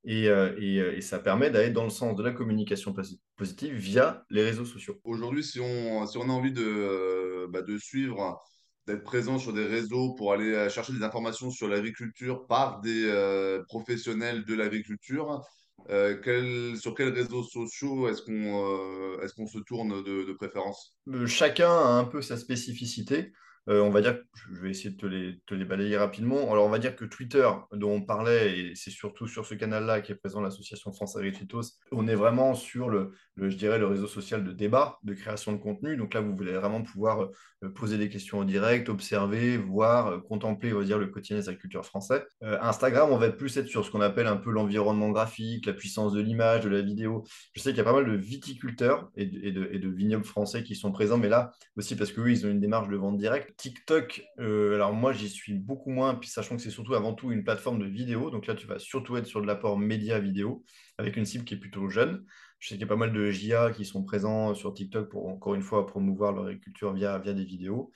Et, 0.06 0.30
euh, 0.30 0.56
et, 0.58 0.80
euh, 0.80 0.96
et, 0.96 1.02
ça 1.02 1.20
permet 1.20 1.50
d'aller 1.50 1.72
dans 1.72 1.84
le 1.84 1.90
sens 1.90 2.16
de 2.16 2.24
la 2.24 2.32
communication 2.32 2.96
positive 3.36 3.74
via 3.74 4.24
les 4.30 4.44
réseaux 4.44 4.64
sociaux. 4.64 4.98
Aujourd'hui, 5.04 5.44
si 5.44 5.60
on, 5.60 6.06
si 6.08 6.18
on 6.18 6.30
a 6.30 6.32
envie 6.32 6.54
de, 6.54 6.64
euh, 6.64 7.48
bah, 7.50 7.62
de 7.62 7.78
suivre, 7.78 8.40
d'être 8.88 9.04
présent 9.04 9.38
sur 9.38 9.54
des 9.54 9.66
réseaux 9.66 10.16
pour 10.16 10.34
aller 10.34 10.70
chercher 10.70 10.94
des 10.94 11.04
informations 11.04 11.52
sur 11.52 11.68
l'agriculture 11.68 12.48
par 12.48 12.82
des 12.82 13.04
euh, 13.06 13.62
professionnels 13.68 14.46
de 14.46 14.56
l'agriculture, 14.56 15.46
euh, 15.90 16.18
quel, 16.24 16.78
sur 16.78 16.94
quels 16.96 17.14
réseaux 17.14 17.44
sociaux 17.44 18.10
est-ce 18.10 18.22
qu'on 18.22 19.22
est 19.22 19.48
se 19.48 19.60
tourne 19.60 20.04
de, 20.04 20.24
de 20.26 20.34
préférence? 20.34 20.96
Chacun 21.26 21.70
a 21.70 21.90
un 21.90 22.04
peu 22.04 22.22
sa 22.22 22.38
spécificité. 22.38 23.32
Euh, 23.70 23.82
on 23.82 23.92
va 23.92 24.02
dire, 24.02 24.18
je 24.52 24.62
vais 24.62 24.72
essayer 24.72 24.90
de 24.90 24.98
te 24.98 25.06
les, 25.06 25.40
te 25.46 25.54
les, 25.54 25.66
balayer 25.66 25.98
rapidement. 25.98 26.52
Alors, 26.52 26.66
on 26.66 26.70
va 26.70 26.80
dire 26.80 26.96
que 26.96 27.06
Twitter, 27.06 27.48
dont 27.72 27.92
on 27.92 28.02
parlait, 28.02 28.58
et 28.58 28.76
c'est 28.76 28.90
surtout 28.90 29.28
sur 29.28 29.46
ce 29.46 29.54
canal-là 29.54 30.02
qui 30.02 30.12
est 30.12 30.16
présent 30.16 30.42
l'association 30.42 30.92
France 30.92 31.16
Agricultos, 31.16 31.62
on 31.92 32.08
est 32.08 32.16
vraiment 32.16 32.56
sur 32.56 32.90
le, 32.90 33.12
je 33.38 33.56
dirais, 33.56 33.78
le 33.78 33.86
réseau 33.86 34.08
social 34.08 34.44
de 34.44 34.52
débat, 34.52 34.98
de 35.04 35.14
création 35.14 35.52
de 35.52 35.58
contenu. 35.58 35.98
Donc 35.98 36.14
là, 36.14 36.22
vous 36.22 36.36
voulez 36.36 36.54
vraiment 36.54 36.82
pouvoir 36.82 37.30
euh, 37.64 37.70
poser 37.70 37.98
des 37.98 38.08
questions 38.10 38.40
en 38.40 38.46
direct, 38.46 38.88
observer, 38.88 39.58
voir, 39.58 40.08
euh, 40.08 40.20
contempler, 40.20 40.74
on 40.74 40.80
va 40.80 40.86
dire, 40.86 40.98
le 40.98 41.08
quotidien 41.08 41.38
des 41.38 41.50
agriculteurs 41.50 41.86
français. 41.86 42.26
Euh, 42.44 42.58
Instagram, 42.62 43.10
on 43.12 43.18
va 43.18 43.30
plus 43.30 43.58
être 43.58 43.68
sur 43.68 43.86
ce 43.86 43.92
qu'on 43.92 44.02
appelle 44.02 44.28
un 44.28 44.38
peu 44.38 44.52
l'environnement 44.52 45.10
graphique, 45.10 45.66
la 45.66 45.74
puissance 45.74 46.14
de 46.14 46.22
l'image, 46.22 46.64
de 46.64 46.70
la 46.70 46.82
vidéo. 46.82 47.26
Je 47.54 47.62
sais 47.62 47.72
qu'il 47.72 47.80
y 47.80 47.82
a 47.82 47.84
pas 47.84 47.94
mal 47.94 48.06
de 48.06 48.16
viticulteurs 48.16 49.10
et 49.16 49.26
de, 49.26 49.70
et, 49.72 49.80
de, 49.80 49.90
vignobles 49.90 50.24
français 50.24 50.64
qui 50.64 50.76
sont 50.76 50.92
présents, 50.92 51.18
mais 51.18 51.28
là 51.28 51.52
aussi 51.76 51.96
parce 51.96 52.12
qu'eux, 52.12 52.32
ils 52.32 52.46
ont 52.46 52.50
une 52.50 52.62
démarche 52.62 52.88
de 52.88 52.96
vente 52.96 53.18
directe 53.18 53.59
TikTok, 53.60 54.24
euh, 54.40 54.76
alors 54.76 54.94
moi 54.94 55.12
j'y 55.12 55.28
suis 55.28 55.54
beaucoup 55.54 55.90
moins, 55.90 56.16
puis 56.16 56.30
sachant 56.30 56.56
que 56.56 56.62
c'est 56.62 56.70
surtout 56.70 56.96
avant 56.96 57.14
tout 57.14 57.30
une 57.32 57.44
plateforme 57.44 57.78
de 57.80 57.86
vidéo, 57.86 58.32
donc 58.32 58.48
là 58.48 58.56
tu 58.56 58.66
vas 58.66 58.80
surtout 58.80 59.18
être 59.18 59.26
sur 59.26 59.42
de 59.42 59.48
l'apport 59.48 59.78
média 59.78 60.18
vidéo 60.18 60.64
avec 60.98 61.18
une 61.18 61.26
cible 61.26 61.44
qui 61.44 61.56
est 61.56 61.58
plutôt 61.58 61.90
jeune. 61.90 62.26
Je 62.60 62.70
sais 62.70 62.76
qu'il 62.76 62.82
y 62.82 62.86
a 62.86 62.88
pas 62.88 62.96
mal 62.96 63.12
de 63.12 63.30
JA 63.32 63.72
qui 63.72 63.84
sont 63.84 64.04
présents 64.04 64.56
sur 64.56 64.74
TikTok 64.74 65.10
pour 65.10 65.28
encore 65.28 65.56
une 65.56 65.62
fois 65.62 65.86
promouvoir 65.86 66.32
leur 66.32 66.46
agriculture 66.46 66.94
via, 66.94 67.20
via 67.20 67.34
des 67.34 67.44
vidéos. 67.44 67.92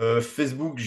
Euh, 0.00 0.20
Facebook, 0.20 0.80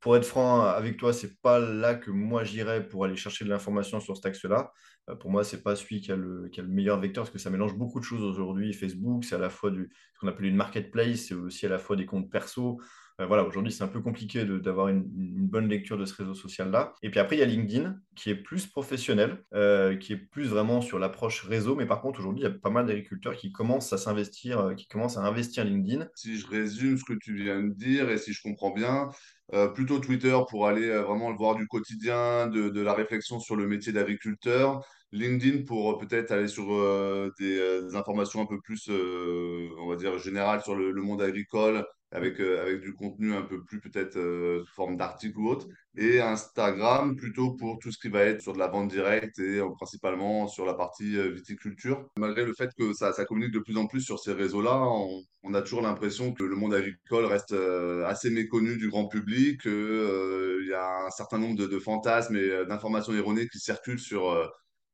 pour 0.00 0.16
être 0.16 0.24
franc 0.24 0.62
avec 0.62 0.96
toi, 0.96 1.12
c'est 1.12 1.40
pas 1.40 1.58
là 1.58 1.96
que 1.96 2.12
moi 2.12 2.44
j'irais 2.44 2.86
pour 2.86 3.04
aller 3.04 3.16
chercher 3.16 3.44
de 3.44 3.50
l'information 3.50 3.98
sur 3.98 4.16
cet 4.16 4.26
axe-là. 4.26 4.72
Euh, 5.10 5.16
pour 5.16 5.30
moi, 5.30 5.42
c'est 5.42 5.62
pas 5.62 5.74
celui 5.74 6.00
qui 6.00 6.12
a, 6.12 6.16
le, 6.16 6.48
qui 6.48 6.60
a, 6.60 6.62
le, 6.62 6.68
meilleur 6.68 7.00
vecteur 7.00 7.24
parce 7.24 7.32
que 7.32 7.38
ça 7.38 7.50
mélange 7.50 7.76
beaucoup 7.76 7.98
de 7.98 8.04
choses 8.04 8.22
aujourd'hui. 8.22 8.72
Facebook, 8.72 9.24
c'est 9.24 9.34
à 9.34 9.38
la 9.38 9.50
fois 9.50 9.70
du, 9.70 9.90
ce 10.14 10.20
qu'on 10.20 10.28
appelle 10.28 10.46
une 10.46 10.56
marketplace, 10.56 11.26
c'est 11.26 11.34
aussi 11.34 11.66
à 11.66 11.68
la 11.68 11.78
fois 11.78 11.96
des 11.96 12.06
comptes 12.06 12.30
perso. 12.30 12.80
Euh, 13.20 13.26
voilà, 13.26 13.44
aujourd'hui, 13.44 13.72
c'est 13.72 13.84
un 13.84 13.88
peu 13.88 14.00
compliqué 14.00 14.44
d'avoir 14.44 14.88
une, 14.88 15.02
bonne 15.06 15.68
lecture 15.68 15.98
de 15.98 16.06
ce 16.06 16.14
réseau 16.14 16.34
social-là. 16.34 16.94
Et 17.02 17.10
puis 17.10 17.20
après, 17.20 17.36
il 17.36 17.40
y 17.40 17.42
a 17.42 17.46
LinkedIn 17.46 17.96
qui 18.16 18.30
est 18.30 18.34
plus 18.34 18.66
professionnel, 18.66 19.44
euh, 19.54 19.96
qui 19.96 20.14
est 20.14 20.16
plus 20.16 20.46
vraiment 20.46 20.80
sur 20.80 20.98
l'approche 20.98 21.44
réseau. 21.44 21.74
Mais 21.74 21.86
par 21.86 22.00
contre, 22.00 22.20
aujourd'hui, 22.20 22.42
il 22.42 22.44
y 22.44 22.50
a 22.50 22.54
pas 22.54 22.70
mal 22.70 22.86
d'agriculteurs 22.86 23.36
qui 23.36 23.52
commencent 23.52 23.92
à 23.92 23.98
s'investir, 23.98 24.60
euh, 24.60 24.74
qui 24.74 24.86
commencent 24.86 25.18
à 25.18 25.22
investir 25.22 25.64
LinkedIn. 25.64 26.08
Si 26.14 26.38
je 26.38 26.46
résume 26.46 26.96
ce 26.96 27.04
que 27.04 27.12
tu 27.20 27.34
viens 27.34 27.62
de 27.62 27.74
dire 27.74 28.08
et 28.10 28.18
si 28.18 28.32
je 28.32 28.42
comprends 28.42 28.70
bien, 28.70 29.08
plutôt 29.74 29.98
Twitter 29.98 30.38
pour 30.48 30.66
aller 30.66 30.88
vraiment 30.88 31.28
le 31.30 31.36
voir 31.36 31.56
du 31.56 31.66
quotidien, 31.66 32.46
de, 32.46 32.80
la 32.80 32.94
réflexion 32.94 33.38
sur 33.38 33.54
le 33.54 33.66
métier 33.66 33.92
d'agriculteur. 33.92 34.80
LinkedIn 35.12 35.64
pour 35.64 35.98
peut-être 35.98 36.30
aller 36.30 36.48
sur 36.48 36.68
des, 37.38 37.94
informations 37.94 38.40
un 38.40 38.46
peu 38.46 38.58
plus, 38.62 38.88
on 38.88 39.88
va 39.88 39.96
dire, 39.96 40.18
générales 40.18 40.62
sur 40.62 40.74
le 40.74 41.02
monde 41.02 41.20
agricole, 41.20 41.84
avec, 42.12 42.40
euh, 42.40 42.62
avec 42.62 42.80
du 42.80 42.94
contenu 42.94 43.34
un 43.34 43.42
peu 43.42 43.62
plus 43.64 43.80
peut-être 43.80 44.16
euh, 44.16 44.64
sous 44.64 44.74
forme 44.74 44.96
d'article 44.96 45.38
ou 45.38 45.48
autre, 45.48 45.66
et 45.96 46.20
Instagram 46.20 47.16
plutôt 47.16 47.52
pour 47.52 47.78
tout 47.78 47.90
ce 47.90 47.98
qui 47.98 48.08
va 48.08 48.22
être 48.22 48.42
sur 48.42 48.52
de 48.52 48.58
la 48.58 48.68
vente 48.68 48.88
directe 48.88 49.38
et 49.38 49.58
euh, 49.58 49.70
principalement 49.70 50.46
sur 50.46 50.66
la 50.66 50.74
partie 50.74 51.16
viticulture. 51.32 52.08
Malgré 52.18 52.44
le 52.44 52.54
fait 52.54 52.70
que 52.78 52.92
ça, 52.92 53.12
ça 53.12 53.24
communique 53.24 53.52
de 53.52 53.58
plus 53.58 53.76
en 53.76 53.86
plus 53.86 54.02
sur 54.02 54.18
ces 54.18 54.32
réseaux-là, 54.32 54.78
on, 55.42 55.54
a 55.54 55.62
toujours 55.62 55.82
l'impression 55.82 56.32
que 56.32 56.44
le 56.44 56.56
monde 56.56 56.72
agricole 56.72 57.26
reste 57.26 57.54
assez 58.06 58.30
méconnu 58.30 58.78
du 58.78 58.88
grand 58.88 59.06
public, 59.06 59.60
qu'il 59.60 60.66
y 60.68 60.72
a 60.72 61.06
un 61.06 61.10
certain 61.10 61.38
nombre 61.38 61.56
de 61.56 61.78
fantasmes 61.78 62.36
et 62.36 62.64
d'informations 62.66 63.12
erronées 63.12 63.48
qui 63.48 63.58
circulent 63.58 63.98
sur 63.98 64.50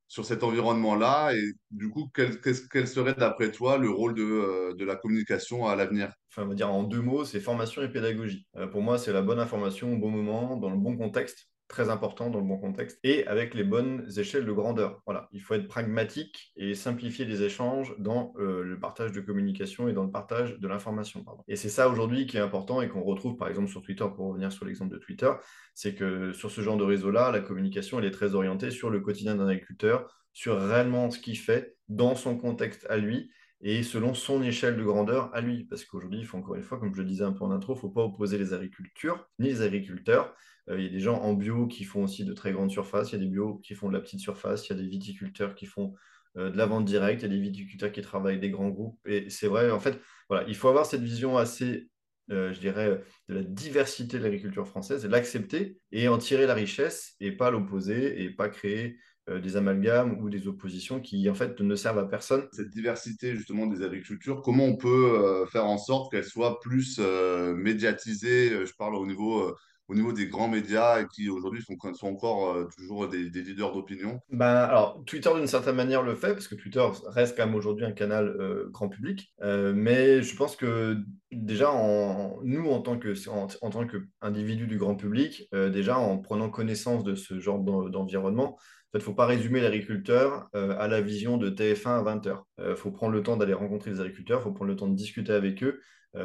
sur 0.08 0.24
cet 0.24 0.42
environnement-là 0.42 1.32
Et 1.34 1.52
du 1.70 1.90
coup, 1.90 2.10
quel, 2.14 2.40
serait 2.86 3.14
d'après 3.14 3.52
toi 3.52 3.78
le 3.78 3.90
rôle 3.90 4.14
de, 4.14 4.22
euh, 4.22 4.84
la 4.84 4.96
communication 4.96 5.66
à 5.66 5.76
l'avenir? 5.76 6.12
Enfin, 6.30 6.52
dire 6.54 6.72
en 6.72 6.82
deux 6.82 7.00
mots, 7.02 7.24
c'est 7.24 7.40
formation 7.40 7.82
et 7.82 7.88
pédagogie. 7.88 8.46
Euh, 8.56 8.66
pour 8.66 8.82
moi, 8.82 8.98
c'est 8.98 9.12
la 9.12 9.22
bonne 9.22 9.38
information 9.38 9.92
au 9.92 9.98
bon 9.98 10.10
moment, 10.10 10.56
dans 10.56 10.70
le 10.70 10.78
bon 10.78 10.96
contexte. 10.96 11.48
Très 11.68 11.90
important 11.90 12.30
dans 12.30 12.40
le 12.40 12.46
bon 12.46 12.58
contexte 12.58 12.98
et 13.04 13.26
avec 13.26 13.54
les 13.54 13.62
bonnes 13.62 14.08
échelles 14.16 14.46
de 14.46 14.52
grandeur. 14.52 15.02
Voilà, 15.04 15.28
il 15.32 15.40
faut 15.40 15.54
être 15.54 15.68
pragmatique 15.68 16.52
et 16.56 16.74
simplifier 16.74 17.26
les 17.26 17.42
échanges 17.42 17.94
dans 17.98 18.32
euh, 18.38 18.62
le 18.62 18.80
partage 18.80 19.12
de 19.12 19.20
communication 19.20 19.88
et 19.88 19.92
dans 19.92 20.04
le 20.04 20.10
partage 20.10 20.58
de 20.58 20.66
l'information. 20.66 21.24
Et 21.46 21.56
c'est 21.56 21.68
ça 21.68 21.88
aujourd'hui 21.88 22.26
qui 22.26 22.38
est 22.38 22.40
important 22.40 22.80
et 22.80 22.88
qu'on 22.88 23.02
retrouve 23.02 23.36
par 23.36 23.48
exemple 23.48 23.68
sur 23.68 23.82
Twitter, 23.82 24.06
pour 24.16 24.28
revenir 24.28 24.50
sur 24.50 24.64
l'exemple 24.64 24.92
de 24.92 24.98
Twitter, 24.98 25.30
c'est 25.74 25.94
que 25.94 26.32
sur 26.32 26.50
ce 26.50 26.62
genre 26.62 26.78
de 26.78 26.84
réseau-là, 26.84 27.30
la 27.30 27.40
communication, 27.40 28.00
est 28.00 28.10
très 28.10 28.34
orientée 28.34 28.70
sur 28.70 28.90
le 28.90 29.00
quotidien 29.00 29.34
d'un 29.34 29.48
agriculteur, 29.48 30.08
sur 30.32 30.60
réellement 30.60 31.10
ce 31.10 31.18
qu'il 31.18 31.38
fait 31.38 31.76
dans 31.88 32.14
son 32.14 32.36
contexte 32.36 32.86
à 32.88 32.96
lui 32.96 33.30
et 33.60 33.82
selon 33.82 34.14
son 34.14 34.42
échelle 34.42 34.76
de 34.76 34.84
grandeur 34.84 35.34
à 35.34 35.40
lui. 35.40 35.64
Parce 35.64 35.84
qu'aujourd'hui, 35.84 36.20
il 36.20 36.26
faut 36.26 36.38
encore 36.38 36.54
une 36.54 36.62
fois, 36.62 36.78
comme 36.78 36.94
je 36.94 37.00
le 37.00 37.06
disais 37.06 37.24
un 37.24 37.32
peu 37.32 37.44
en 37.44 37.50
intro, 37.50 37.72
il 37.72 37.76
ne 37.76 37.80
faut 37.80 37.90
pas 37.90 38.02
opposer 38.02 38.38
les 38.38 38.52
agricultures 38.52 39.28
ni 39.38 39.48
les 39.48 39.62
agriculteurs. 39.62 40.34
Euh, 40.68 40.78
il 40.78 40.84
y 40.84 40.88
a 40.88 40.90
des 40.90 41.00
gens 41.00 41.20
en 41.20 41.34
bio 41.34 41.66
qui 41.66 41.84
font 41.84 42.04
aussi 42.04 42.24
de 42.24 42.32
très 42.32 42.52
grandes 42.52 42.70
surfaces, 42.70 43.10
il 43.10 43.14
y 43.14 43.16
a 43.16 43.24
des 43.24 43.30
bio 43.30 43.56
qui 43.64 43.74
font 43.74 43.88
de 43.88 43.94
la 43.94 44.00
petite 44.00 44.20
surface, 44.20 44.68
il 44.68 44.76
y 44.76 44.78
a 44.78 44.82
des 44.82 44.88
viticulteurs 44.88 45.54
qui 45.54 45.66
font 45.66 45.94
euh, 46.36 46.50
de 46.50 46.56
la 46.56 46.66
vente 46.66 46.84
directe, 46.84 47.22
il 47.22 47.30
y 47.30 47.32
a 47.32 47.34
des 47.34 47.40
viticulteurs 47.40 47.92
qui 47.92 48.02
travaillent 48.02 48.40
des 48.40 48.50
grands 48.50 48.68
groupes. 48.68 48.98
Et 49.06 49.30
c'est 49.30 49.48
vrai, 49.48 49.70
en 49.70 49.80
fait, 49.80 49.98
voilà, 50.28 50.46
il 50.48 50.54
faut 50.54 50.68
avoir 50.68 50.86
cette 50.86 51.02
vision 51.02 51.36
assez, 51.36 51.88
euh, 52.30 52.52
je 52.52 52.60
dirais, 52.60 53.02
de 53.28 53.34
la 53.34 53.42
diversité 53.42 54.18
de 54.18 54.24
l'agriculture 54.24 54.68
française, 54.68 55.06
l'accepter 55.06 55.78
et 55.90 56.08
en 56.08 56.18
tirer 56.18 56.46
la 56.46 56.54
richesse 56.54 57.14
et 57.20 57.32
pas 57.32 57.50
l'opposer 57.50 58.22
et 58.22 58.30
pas 58.30 58.48
créer 58.48 58.98
des 59.40 59.56
amalgames 59.56 60.18
ou 60.20 60.30
des 60.30 60.48
oppositions 60.48 61.00
qui 61.00 61.28
en 61.28 61.34
fait 61.34 61.60
ne 61.60 61.76
servent 61.76 61.98
à 61.98 62.06
personne. 62.06 62.48
Cette 62.52 62.70
diversité 62.70 63.36
justement 63.36 63.66
des 63.66 63.82
agricultures, 63.82 64.42
comment 64.42 64.64
on 64.64 64.76
peut 64.76 65.18
euh, 65.18 65.46
faire 65.46 65.66
en 65.66 65.78
sorte 65.78 66.10
qu'elle 66.10 66.24
soit 66.24 66.60
plus 66.60 66.98
euh, 66.98 67.54
médiatisée 67.54 68.64
Je 68.64 68.72
parle 68.74 68.94
au 68.94 69.06
niveau 69.06 69.54
au 69.88 69.94
niveau 69.94 70.12
des 70.12 70.28
grands 70.28 70.48
médias 70.48 71.04
qui 71.04 71.28
aujourd'hui 71.28 71.62
sont, 71.62 72.06
encore 72.06 72.68
toujours 72.76 73.08
des, 73.08 73.24
leaders 73.30 73.72
d'opinion? 73.72 74.20
Ben, 74.30 74.46
Alors, 74.46 75.02
Twitter, 75.06 75.30
d'une 75.34 75.46
certaine 75.46 75.76
manière, 75.76 76.02
le 76.02 76.14
fait, 76.14 76.32
parce 76.32 76.48
que 76.48 76.54
Twitter 76.54 76.86
reste 77.06 77.36
quand 77.36 77.46
même 77.46 77.54
aujourd'hui 77.54 77.86
un 77.86 77.92
canal 77.92 78.36
grand 78.70 78.88
public. 78.88 79.32
mais 79.40 80.22
je 80.22 80.36
pense 80.36 80.56
que 80.56 80.98
déjà, 81.32 81.70
en, 81.72 82.38
nous, 82.42 82.68
en 82.68 82.80
tant 82.80 82.98
qu'individus 82.98 84.66
du 84.66 84.78
grand 84.78 84.96
public, 84.96 85.48
déjà 85.52 85.98
en 85.98 86.18
prenant 86.18 86.50
connaissance 86.50 87.04
de 87.04 87.14
ce 87.14 87.40
genre 87.40 87.60
d'environnement, 87.60 88.58
il 88.94 88.98
ne 88.98 89.02
faut 89.02 89.14
pas 89.14 89.26
résumer 89.26 89.60
l'agriculteur 89.60 90.48
euh, 90.54 90.74
à 90.78 90.88
la 90.88 91.00
vision 91.00 91.36
de 91.36 91.50
TF1 91.50 92.00
à 92.00 92.02
20h. 92.02 92.42
Il 92.58 92.64
euh, 92.64 92.76
faut 92.76 92.90
prendre 92.90 93.12
le 93.12 93.22
temps 93.22 93.36
d'aller 93.36 93.52
rencontrer 93.52 93.90
les 93.90 94.00
agriculteurs, 94.00 94.40
il 94.40 94.44
faut 94.44 94.52
prendre 94.52 94.70
le 94.70 94.76
temps 94.76 94.88
de 94.88 94.94
discuter 94.94 95.32
avec 95.32 95.62
eux, 95.62 95.66
euh, 95.68 95.80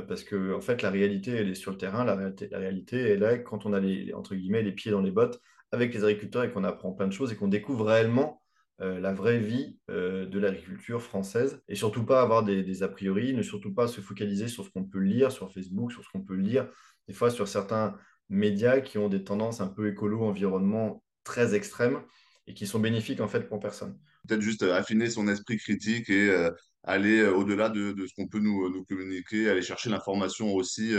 parce 0.07 0.23
que 0.23 0.53
en 0.53 0.61
fait, 0.61 0.81
la 0.81 0.89
réalité, 0.89 1.31
est 1.31 1.55
sur 1.55 1.71
le 1.71 1.77
terrain. 1.77 2.05
La 2.05 2.15
réalité, 2.57 3.11
est 3.11 3.43
quand 3.43 3.65
on 3.65 3.73
a 3.73 3.79
les, 3.79 4.71
pieds 4.71 4.91
dans 4.91 5.01
les 5.01 5.11
bottes 5.11 5.39
avec 5.71 5.93
les 5.93 6.03
agriculteurs 6.03 6.43
et 6.43 6.51
qu'on 6.51 6.63
apprend 6.63 6.93
plein 6.93 7.07
de 7.07 7.13
choses 7.13 7.31
et 7.31 7.35
qu'on 7.35 7.47
découvre 7.47 7.85
réellement 7.85 8.41
la 8.79 9.13
vraie 9.13 9.39
vie 9.39 9.77
de 9.89 10.39
l'agriculture 10.39 11.01
française 11.01 11.61
et 11.67 11.75
surtout 11.75 12.05
pas 12.05 12.21
avoir 12.21 12.43
des, 12.43 12.63
des, 12.63 12.83
a 12.83 12.87
priori, 12.87 13.33
ne 13.33 13.41
surtout 13.41 13.73
pas 13.73 13.87
se 13.87 14.01
focaliser 14.01 14.47
sur 14.47 14.65
ce 14.65 14.69
qu'on 14.69 14.85
peut 14.85 14.99
lire 14.99 15.31
sur 15.31 15.51
Facebook, 15.51 15.91
sur 15.91 16.03
ce 16.03 16.09
qu'on 16.09 16.21
peut 16.21 16.35
lire 16.35 16.67
des 17.07 17.13
fois 17.13 17.29
sur 17.29 17.47
certains 17.47 17.95
médias 18.29 18.81
qui 18.81 18.97
ont 18.97 19.09
des 19.09 19.23
tendances 19.23 19.61
un 19.61 19.67
peu 19.67 19.87
écolo, 19.89 20.23
environnement 20.23 21.03
très 21.23 21.55
extrêmes 21.55 22.01
et 22.47 22.53
qui 22.53 22.67
sont 22.67 22.79
bénéfiques 22.79 23.21
en 23.21 23.27
fait 23.27 23.47
pour 23.47 23.59
personne. 23.59 23.97
Peut-être 24.27 24.41
juste 24.41 24.63
euh, 24.63 24.75
affiner 24.75 25.09
son 25.09 25.27
esprit 25.27 25.57
critique 25.57 26.09
et 26.09 26.29
euh, 26.29 26.51
aller 26.83 27.19
euh, 27.19 27.33
au-delà 27.33 27.69
de, 27.69 27.95
ce 28.05 28.13
qu'on 28.15 28.27
peut 28.27 28.39
nous, 28.39 28.69
nous, 28.69 28.83
communiquer, 28.85 29.49
aller 29.49 29.61
chercher 29.61 29.89
l'information 29.89 30.53
aussi 30.53 30.93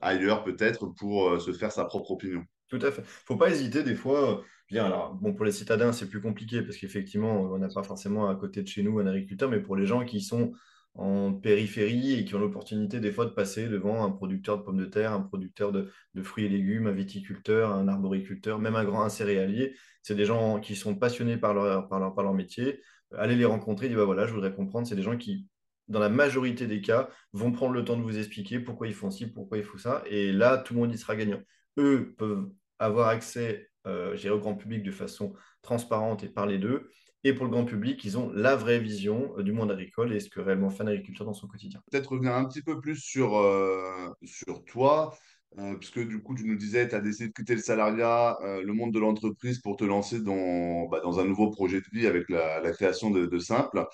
ailleurs 0.00 0.42
peut-être 0.42 0.86
pour 0.98 1.40
se 1.40 1.52
faire 1.52 1.70
sa 1.70 1.84
propre 1.84 2.10
opinion. 2.10 2.42
Tout 2.68 2.80
à 2.82 2.90
fait. 2.90 3.02
Faut 3.06 3.36
pas 3.36 3.50
hésiter 3.50 3.82
des 3.82 3.94
fois. 3.94 4.42
Bien, 4.68 4.84
alors, 4.84 5.14
bon, 5.14 5.32
pour 5.32 5.46
les 5.46 5.52
citadins, 5.52 5.92
c'est 5.92 6.08
plus 6.08 6.20
compliqué 6.20 6.60
parce 6.60 6.76
qu'effectivement, 6.76 7.40
on 7.40 7.58
n'a 7.58 7.68
pas 7.68 7.82
forcément 7.82 8.28
à 8.28 8.34
côté 8.34 8.62
de 8.62 8.68
chez 8.68 8.82
nous 8.82 8.98
un 8.98 9.06
agriculteur, 9.06 9.48
mais 9.48 9.60
pour 9.60 9.76
les 9.76 9.86
gens 9.86 10.04
qui 10.04 10.20
sont 10.20 10.52
en 10.98 11.32
périphérie 11.32 12.14
et 12.14 12.24
qui 12.24 12.34
ont 12.34 12.40
l'opportunité 12.40 12.98
des 12.98 13.12
fois 13.12 13.24
de 13.24 13.30
passer 13.30 13.68
devant 13.68 14.04
un 14.04 14.10
producteur 14.10 14.58
de 14.58 14.64
pommes 14.64 14.78
de 14.78 14.84
terre, 14.84 15.12
un 15.12 15.20
producteur 15.20 15.70
de, 15.70 15.92
fruits 16.22 16.46
et 16.46 16.48
légumes, 16.48 16.88
un 16.88 16.92
viticulteur, 16.92 17.72
un 17.72 17.86
arboriculteur, 17.86 18.58
même 18.58 18.74
un 18.74 18.84
grand 18.84 19.02
un 19.02 19.08
céréalier. 19.08 19.76
C'est 20.02 20.16
des 20.16 20.24
gens 20.24 20.58
qui 20.58 20.74
sont 20.74 20.96
passionnés 20.96 21.36
par 21.36 21.54
leur, 21.54 21.88
par 21.88 22.00
leur, 22.00 22.14
par 22.14 22.24
leur 22.24 22.34
métier. 22.34 22.82
Allez 23.16 23.36
les 23.36 23.44
rencontrer, 23.44 23.88
dire 23.88 23.96
bah 23.96 24.04
voilà, 24.04 24.26
je 24.26 24.34
voudrais 24.34 24.52
comprendre. 24.52 24.88
C'est 24.88 24.96
des 24.96 25.02
gens 25.02 25.16
qui, 25.16 25.46
dans 25.86 26.00
la 26.00 26.08
majorité 26.08 26.66
des 26.66 26.80
cas, 26.80 27.08
vont 27.32 27.52
prendre 27.52 27.74
le 27.74 27.84
temps 27.84 27.96
de 27.96 28.02
vous 28.02 28.18
expliquer 28.18 28.58
pourquoi 28.58 28.88
ils 28.88 28.94
font 28.94 29.10
ci, 29.10 29.28
pourquoi 29.28 29.58
ils 29.58 29.64
font 29.64 29.78
ça. 29.78 30.02
Et 30.10 30.32
là, 30.32 30.58
tout 30.58 30.74
le 30.74 30.80
monde 30.80 30.92
y 30.92 30.98
sera 30.98 31.14
gagnant. 31.14 31.40
Eux 31.78 32.14
peuvent 32.18 32.50
avoir 32.80 33.06
accès 33.06 33.70
euh, 33.86 34.16
au 34.32 34.38
grand 34.38 34.56
public 34.56 34.82
de 34.82 34.90
façon 34.90 35.32
transparente 35.62 36.24
et 36.24 36.28
parler 36.28 36.58
d'eux 36.58 36.90
et 37.24 37.32
pour 37.32 37.44
le 37.44 37.50
grand 37.50 37.64
public, 37.64 38.04
ils 38.04 38.16
ont 38.16 38.30
la 38.32 38.56
vraie 38.56 38.78
vision 38.78 39.32
euh, 39.36 39.42
du 39.42 39.52
monde 39.52 39.70
agricole 39.70 40.12
et 40.12 40.20
ce 40.20 40.28
que 40.28 40.40
réellement 40.40 40.70
fait 40.70 40.84
un 40.84 40.86
agriculteur 40.88 41.26
dans 41.26 41.34
son 41.34 41.48
quotidien. 41.48 41.80
Peut-être 41.90 42.12
revenir 42.12 42.34
un 42.34 42.44
petit 42.44 42.62
peu 42.62 42.80
plus 42.80 42.96
sur, 42.96 43.36
euh, 43.38 44.08
sur 44.24 44.64
toi, 44.64 45.14
euh, 45.58 45.74
puisque 45.76 46.06
du 46.06 46.22
coup, 46.22 46.34
tu 46.34 46.44
nous 46.44 46.56
disais, 46.56 46.88
tu 46.88 46.94
as 46.94 47.00
décidé 47.00 47.28
de 47.28 47.32
quitter 47.32 47.54
le 47.54 47.60
salariat, 47.60 48.36
le 48.42 48.72
monde 48.72 48.92
de 48.92 48.98
l'entreprise 48.98 49.60
pour 49.60 49.76
te 49.76 49.84
lancer 49.84 50.20
dans, 50.20 50.86
bah, 50.88 51.00
dans 51.00 51.18
un 51.20 51.24
nouveau 51.24 51.50
projet 51.50 51.80
de 51.80 51.86
vie 51.98 52.06
avec 52.06 52.28
la, 52.28 52.60
la 52.60 52.70
création 52.72 53.10
de, 53.10 53.26
de 53.26 53.38
Simple. 53.38 53.86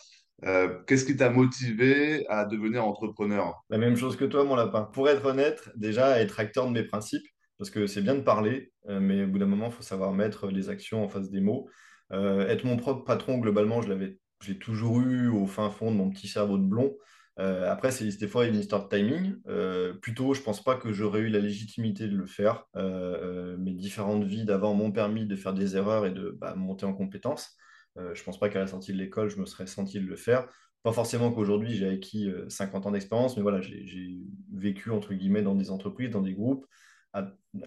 Qu'est-ce 0.86 1.04
qui 1.04 1.16
t'a 1.16 1.30
motivé 1.30 2.26
à 2.28 2.44
devenir 2.44 2.84
entrepreneur? 2.84 3.54
La 3.70 3.78
même 3.78 3.96
chose 3.96 4.16
que 4.16 4.24
toi, 4.24 4.44
mon 4.44 4.56
lapin. 4.56 4.82
Pour 4.92 5.08
être 5.08 5.24
honnête, 5.24 5.70
déjà, 5.76 6.20
être 6.20 6.40
acteur 6.40 6.66
de 6.66 6.72
mes 6.72 6.82
principes, 6.82 7.24
parce 7.56 7.70
que 7.70 7.86
c'est 7.86 8.02
bien 8.02 8.16
de 8.16 8.20
parler, 8.20 8.72
mais 8.88 9.22
au 9.22 9.28
bout 9.28 9.38
d'un 9.38 9.46
moment, 9.46 9.68
il 9.68 9.72
faut 9.72 9.82
savoir 9.82 10.12
mettre 10.12 10.48
les 10.48 10.68
actions 10.68 11.04
en 11.04 11.08
face 11.08 11.30
des 11.30 11.40
mots. 11.40 11.68
Euh, 12.14 12.46
être 12.48 12.64
mon 12.64 12.76
propre 12.76 13.04
patron, 13.04 13.38
globalement, 13.38 13.82
je 13.82 13.88
l'avais, 13.88 14.18
j'ai 14.42 14.58
toujours 14.58 15.00
eu 15.00 15.28
au 15.28 15.46
fin 15.46 15.70
fond 15.70 15.90
de 15.90 15.96
mon 15.96 16.10
petit 16.10 16.28
cerveau 16.28 16.58
de 16.58 16.64
blond. 16.64 16.96
Euh, 17.40 17.70
après, 17.70 17.90
c'est 17.90 18.06
des 18.16 18.28
fois 18.28 18.46
une 18.46 18.54
histoire 18.54 18.88
de 18.88 18.96
timing. 18.96 19.34
Euh, 19.48 19.94
plutôt, 19.94 20.34
je 20.34 20.40
pense 20.40 20.62
pas 20.62 20.76
que 20.76 20.92
j'aurais 20.92 21.20
eu 21.20 21.28
la 21.28 21.40
légitimité 21.40 22.06
de 22.08 22.16
le 22.16 22.26
faire. 22.26 22.66
mes 22.76 23.72
différentes 23.74 24.24
vies 24.24 24.44
d'avant 24.44 24.74
m'ont 24.74 24.92
permis 24.92 25.26
de 25.26 25.36
faire 25.36 25.54
des 25.54 25.76
erreurs 25.76 26.06
et 26.06 26.12
de 26.12 26.36
bah, 26.40 26.54
monter 26.54 26.86
en 26.86 26.94
compétences. 26.94 27.56
je 27.96 28.22
pense 28.22 28.38
pas 28.38 28.48
qu'à 28.48 28.60
la 28.60 28.66
sortie 28.66 28.92
de 28.92 28.98
l'école, 28.98 29.28
je 29.28 29.38
me 29.38 29.46
serais 29.46 29.66
senti 29.66 30.00
de 30.00 30.06
le 30.06 30.16
faire. 30.16 30.46
Pas 30.82 30.92
forcément 30.92 31.32
qu'aujourd'hui, 31.32 31.74
j'ai 31.74 31.88
acquis 31.88 32.30
50 32.48 32.86
ans 32.86 32.90
d'expérience, 32.92 33.36
mais 33.36 33.42
voilà, 33.42 33.60
j'ai 33.60 34.18
vécu, 34.52 34.90
entre 34.90 35.14
guillemets, 35.14 35.42
dans 35.42 35.54
des 35.54 35.70
entreprises, 35.70 36.10
dans 36.10 36.20
des 36.20 36.34
groupes 36.34 36.66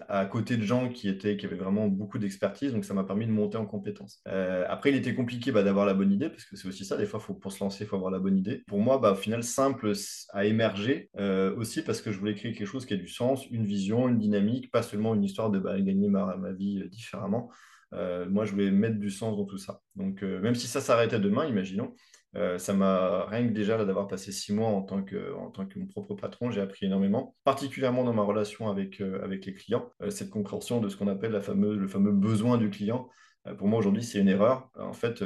à, 0.08 0.26
côté 0.26 0.56
de 0.56 0.62
gens 0.62 0.90
qui, 0.90 1.08
étaient, 1.08 1.36
qui 1.36 1.46
avaient 1.46 1.56
vraiment 1.56 1.88
beaucoup 1.88 2.18
d'expertise, 2.18 2.72
donc 2.72 2.84
ça 2.84 2.92
m'a 2.92 3.04
permis 3.04 3.26
de 3.26 3.32
monter 3.32 3.56
en 3.56 3.64
compétences. 3.64 4.20
Euh, 4.28 4.64
après, 4.68 4.90
il 4.90 4.96
était 4.96 5.14
compliqué 5.14 5.52
bah, 5.52 5.62
d'avoir 5.62 5.86
la 5.86 5.94
bonne 5.94 6.12
idée, 6.12 6.28
parce 6.28 6.44
que 6.44 6.56
c'est 6.56 6.68
aussi 6.68 6.84
ça, 6.84 6.96
des 6.96 7.06
fois, 7.06 7.18
faut, 7.18 7.34
pour 7.34 7.52
se 7.52 7.64
lancer, 7.64 7.84
il 7.84 7.86
faut 7.86 7.96
avoir 7.96 8.10
la 8.10 8.18
bonne 8.18 8.36
idée. 8.36 8.62
Pour 8.66 8.80
moi, 8.80 8.98
bah, 8.98 9.12
au 9.12 9.16
final, 9.16 9.42
simple 9.42 9.92
à 10.32 10.44
émerger, 10.44 11.10
euh, 11.18 11.54
aussi 11.56 11.82
parce 11.82 12.02
que 12.02 12.12
je 12.12 12.18
voulais 12.18 12.34
créer 12.34 12.52
quelque 12.52 12.66
chose 12.66 12.84
qui 12.84 12.94
ait 12.94 12.98
du 12.98 13.08
sens, 13.08 13.46
une 13.50 13.64
vision, 13.64 14.08
une 14.08 14.18
dynamique, 14.18 14.70
pas 14.70 14.82
seulement 14.82 15.14
une 15.14 15.24
histoire 15.24 15.50
de 15.50 15.58
bah, 15.58 15.80
gagner 15.80 16.08
ma, 16.08 16.36
ma 16.36 16.52
vie 16.52 16.82
euh, 16.82 16.88
différemment. 16.88 17.50
moi, 17.92 18.44
je 18.44 18.52
voulais 18.52 18.70
mettre 18.70 18.98
du 18.98 19.10
sens 19.10 19.36
dans 19.36 19.46
tout 19.46 19.58
ça. 19.58 19.80
Donc, 19.96 20.22
même 20.22 20.54
si 20.54 20.66
ça 20.66 20.82
s'arrêtait 20.82 21.18
demain, 21.18 21.46
imaginons, 21.46 21.94
euh, 22.36 22.58
ça 22.58 22.74
m'a 22.74 23.24
rien 23.26 23.46
que 23.48 23.52
déjà 23.52 23.82
d'avoir 23.84 24.06
passé 24.06 24.32
six 24.32 24.52
mois 24.52 24.68
en 24.68 24.82
tant 24.82 25.02
que, 25.02 25.34
en 25.34 25.50
tant 25.50 25.66
que 25.66 25.78
mon 25.78 25.86
propre 25.86 26.14
patron, 26.14 26.50
j'ai 26.50 26.60
appris 26.60 26.86
énormément, 26.86 27.34
particulièrement 27.44 28.04
dans 28.04 28.12
ma 28.12 28.22
relation 28.22 28.68
avec, 28.68 29.00
euh, 29.00 29.22
avec 29.24 29.46
les 29.46 29.54
clients, 29.54 29.90
euh, 30.02 30.10
cette 30.10 30.30
compréhension 30.30 30.80
de 30.80 30.88
ce 30.88 30.96
qu'on 30.96 31.08
appelle 31.08 31.32
la 31.32 31.40
fameuse, 31.40 31.78
le 31.78 31.88
fameux 31.88 32.12
besoin 32.12 32.58
du 32.58 32.70
client. 32.70 33.08
pour 33.56 33.66
moi, 33.68 33.78
aujourd'hui, 33.78 34.02
c'est 34.02 34.18
une 34.18 34.28
erreur. 34.28 34.70
En 34.78 34.92
fait, 34.92 35.22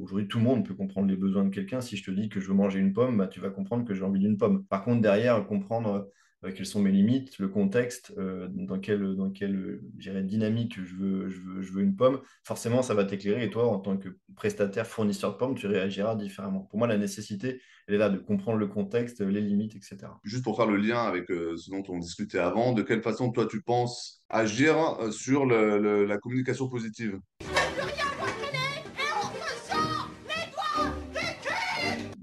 aujourd'hui, 0.00 0.28
tout 0.28 0.38
le 0.38 0.44
monde 0.44 0.64
peut 0.64 0.74
comprendre 0.74 1.08
les 1.08 1.16
besoins 1.16 1.44
de 1.44 1.48
quelqu'un. 1.48 1.80
Si 1.80 1.96
je 1.96 2.04
te 2.04 2.10
dis 2.12 2.28
que 2.28 2.38
je 2.38 2.46
veux 2.46 2.54
manger 2.54 2.78
une 2.78 2.92
pomme, 2.92 3.16
bah, 3.18 3.26
tu 3.26 3.40
vas 3.40 3.50
comprendre 3.50 3.84
que 3.84 3.94
j'ai 3.94 4.04
envie 4.04 4.20
d'une 4.20 4.36
pomme. 4.36 4.64
Par 4.66 4.84
contre, 4.84 5.00
derrière, 5.00 5.44
comprendre 5.44 6.08
quelles 6.52 6.66
sont 6.66 6.80
mes 6.80 6.90
limites, 6.90 7.38
le 7.38 7.48
contexte, 7.48 8.12
euh, 8.18 8.48
dans 8.50 8.78
quelle, 8.78 9.14
dans 9.16 9.30
quelle 9.30 9.80
dynamique 10.24 10.76
je 10.82 10.94
veux, 10.94 11.28
je, 11.28 11.40
veux, 11.40 11.62
je 11.62 11.72
veux 11.72 11.82
une 11.82 11.96
pomme, 11.96 12.20
forcément, 12.42 12.82
ça 12.82 12.94
va 12.94 13.04
t'éclairer. 13.04 13.44
Et 13.44 13.50
toi, 13.50 13.66
en 13.68 13.78
tant 13.78 13.96
que 13.96 14.08
prestataire, 14.36 14.86
fournisseur 14.86 15.32
de 15.32 15.38
pommes, 15.38 15.54
tu 15.54 15.66
réagiras 15.66 16.16
différemment. 16.16 16.60
Pour 16.60 16.78
moi, 16.78 16.86
la 16.86 16.98
nécessité, 16.98 17.60
elle 17.86 17.94
est 17.94 17.98
là 17.98 18.08
de 18.08 18.18
comprendre 18.18 18.58
le 18.58 18.66
contexte, 18.66 19.20
les 19.20 19.40
limites, 19.40 19.76
etc. 19.76 19.98
Juste 20.22 20.44
pour 20.44 20.56
faire 20.56 20.66
le 20.66 20.76
lien 20.76 21.02
avec 21.02 21.30
euh, 21.30 21.56
ce 21.56 21.70
dont 21.70 21.82
on 21.88 21.98
discutait 21.98 22.38
avant, 22.38 22.72
de 22.72 22.82
quelle 22.82 23.02
façon, 23.02 23.30
toi, 23.30 23.46
tu 23.46 23.62
penses 23.62 24.22
agir 24.28 24.76
sur 25.12 25.46
la 25.46 26.18
communication 26.18 26.68
positive? 26.68 27.20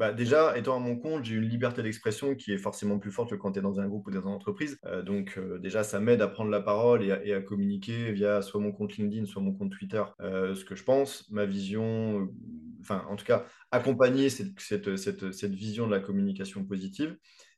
Bah, 0.01 0.11
déjà, 0.11 0.57
étant 0.57 0.77
à 0.77 0.79
mon 0.79 0.95
compte, 0.95 1.25
j'ai 1.25 1.35
une 1.35 1.47
liberté 1.47 1.83
d'expression 1.83 2.33
qui 2.33 2.51
est 2.51 2.57
forcément 2.57 2.97
plus 2.97 3.11
forte 3.11 3.29
que 3.29 3.35
quand 3.35 3.51
tu 3.51 3.59
es 3.59 3.61
dans 3.61 3.79
un 3.79 3.87
groupe 3.87 4.07
ou 4.07 4.09
dans 4.09 4.21
une 4.21 4.29
entreprise. 4.29 4.79
Euh, 4.87 5.03
donc, 5.03 5.35
euh, 5.37 5.59
déjà, 5.59 5.83
ça 5.83 5.99
m'aide 5.99 6.23
à 6.23 6.27
prendre 6.27 6.49
la 6.49 6.59
parole 6.59 7.03
et 7.03 7.33
à, 7.33 7.39
communiquer 7.39 8.11
via 8.11 8.41
soit 8.41 8.59
mon 8.59 8.71
compte 8.71 8.97
LinkedIn, 8.97 9.27
soit 9.27 9.43
mon 9.43 9.53
compte 9.53 9.71
Twitter, 9.71 10.01
euh, 10.21 10.55
ce 10.55 10.65
que 10.65 10.73
je 10.73 10.83
pense, 10.83 11.29
ma 11.29 11.45
vision, 11.45 12.27
enfin, 12.79 13.05
en 13.09 13.15
tout 13.15 13.25
cas, 13.25 13.45
accompagner 13.69 14.31
cette, 14.31 15.53
vision 15.53 15.85
de 15.85 15.91
la 15.91 15.99
communication 15.99 16.65
positive. 16.65 17.15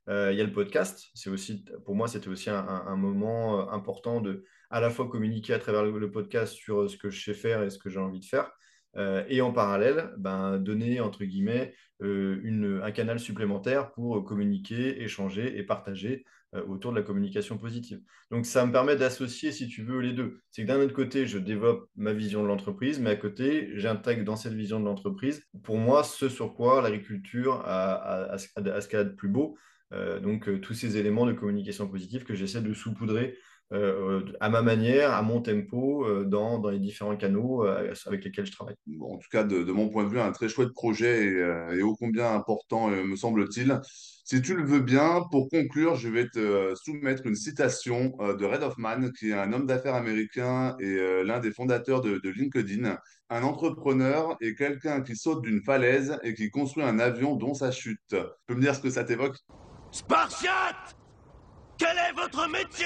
Il 0.09 0.35
y 0.35 0.41
a 0.41 0.43
le 0.43 0.51
podcast. 0.51 1.11
Aussi, 1.27 1.63
pour 1.85 1.95
moi, 1.95 2.09
c'était 2.09 2.27
aussi 2.27 2.49
un, 2.49 2.97
moment 2.97 3.71
important 3.71 4.19
de 4.19 4.43
à 4.69 4.81
la 4.81 4.89
fois 4.89 5.07
communiquer 5.07 5.53
à 5.53 5.59
travers 5.59 5.85
le, 5.85 6.11
podcast 6.11 6.51
sur 6.51 6.89
ce 6.89 6.97
que 6.97 7.09
je 7.09 7.23
sais 7.23 7.33
faire 7.33 7.63
et 7.63 7.69
ce 7.69 7.79
que 7.79 7.89
j'ai 7.89 7.99
envie 7.99 8.19
de 8.19 8.25
faire, 8.25 8.51
et 8.95 9.41
en 9.41 9.51
parallèle, 9.51 10.11
ben, 10.17 10.59
donner, 10.59 10.99
entre 10.99 11.23
guillemets, 11.23 11.73
une, 11.99 12.81
un 12.83 12.91
canal 12.91 13.19
supplémentaire 13.19 13.91
pour 13.91 14.23
communiquer, 14.23 15.01
échanger 15.01 15.57
et 15.57 15.63
partager 15.63 16.25
euh, 16.55 16.63
autour 16.67 16.91
de 16.91 16.97
la 16.97 17.03
communication 17.03 17.57
positive. 17.57 17.99
Donc 18.29 18.45
ça 18.45 18.65
me 18.65 18.71
permet 18.71 18.95
d'associer, 18.95 19.51
si 19.51 19.67
tu 19.67 19.81
veux, 19.83 19.99
les 19.99 20.13
deux. 20.13 20.41
C'est 20.51 20.63
que 20.63 20.67
d'un 20.67 20.79
autre 20.79 20.93
côté, 20.93 21.25
je 21.25 21.39
développe 21.39 21.89
ma 21.95 22.13
vision 22.13 22.43
de 22.43 22.47
l'entreprise, 22.47 22.99
mais 22.99 23.09
à 23.09 23.15
côté, 23.15 23.71
j'intègre 23.75 24.23
dans 24.23 24.35
cette 24.35 24.53
vision 24.53 24.79
de 24.79 24.85
l'entreprise, 24.85 25.43
pour 25.63 25.77
moi, 25.77 26.03
ce 26.03 26.29
sur 26.29 26.53
quoi 26.53 26.81
l'agriculture 26.81 27.63
a, 27.65 28.37
qu'elle 28.55 28.99
a 28.99 29.03
de 29.03 29.15
plus 29.15 29.29
beau. 29.29 29.57
Euh, 29.93 30.19
donc 30.19 30.47
euh, 30.47 30.59
tous 30.59 30.73
ces 30.73 30.97
éléments 30.97 31.25
de 31.25 31.33
communication 31.33 31.87
positive 31.87 32.23
que 32.23 32.35
j'essaie 32.35 32.61
de 32.61 32.73
saupoudrer 32.73 33.37
à 34.39 34.49
ma 34.49 34.61
manière, 34.61 35.13
à 35.13 35.21
mon 35.21 35.41
tempo, 35.41 36.05
dans, 36.25 36.59
dans, 36.59 36.69
les 36.69 36.79
différents 36.79 37.17
canaux 37.17 37.63
avec 37.63 38.23
lesquels 38.23 38.45
je 38.45 38.51
travaille. 38.51 38.75
en 39.01 39.17
tout 39.17 39.29
cas, 39.31 39.43
de, 39.43 39.71
mon 39.71 39.89
point 39.89 40.03
de 40.03 40.09
vue, 40.09 40.19
un 40.19 40.31
très 40.31 40.49
chouette 40.49 40.73
projet 40.73 41.25
et, 41.25 41.77
et 41.77 41.83
ô 41.83 41.95
combien 41.95 42.33
important, 42.33 42.89
me 42.89 43.15
semble-t-il. 43.15 43.79
Si 44.25 44.41
tu 44.41 44.55
le 44.55 44.63
veux 44.63 44.79
bien, 44.79 45.25
pour 45.31 45.49
conclure, 45.49 45.95
je 45.95 46.07
vais 46.07 46.29
te 46.29 46.39
euh, 46.39 46.75
soumettre 46.75 47.25
une 47.25 47.35
citation 47.35 48.15
euh, 48.21 48.37
de 48.37 48.45
Red 48.45 48.63
Hoffman, 48.63 49.11
qui 49.11 49.31
est 49.31 49.33
un 49.33 49.51
homme 49.51 49.67
d'affaires 49.67 49.95
américain 49.95 50.77
et 50.79 50.95
euh, 50.95 51.23
l'un 51.25 51.41
des 51.41 51.51
fondateurs 51.51 51.99
de, 51.99 52.21
LinkedIn. 52.29 52.97
Un 53.29 53.43
entrepreneur 53.43 54.37
est 54.39 54.55
quelqu'un 54.55 55.01
qui 55.01 55.17
saute 55.17 55.41
d'une 55.41 55.61
falaise 55.61 56.17
et 56.23 56.35
qui 56.35 56.49
construit 56.49 56.85
un 56.85 56.99
avion 56.99 57.35
dont 57.35 57.53
sa 57.53 57.71
chute. 57.71 57.99
Tu 58.07 58.17
peux 58.47 58.55
me 58.55 58.61
dire 58.61 58.75
ce 58.75 58.79
que 58.79 58.89
ça 58.89 59.03
t'évoque? 59.03 59.35
Spartiate 59.91 60.95
Quel 61.83 61.97
est 61.97 62.13
votre 62.15 62.49
métier? 62.49 62.85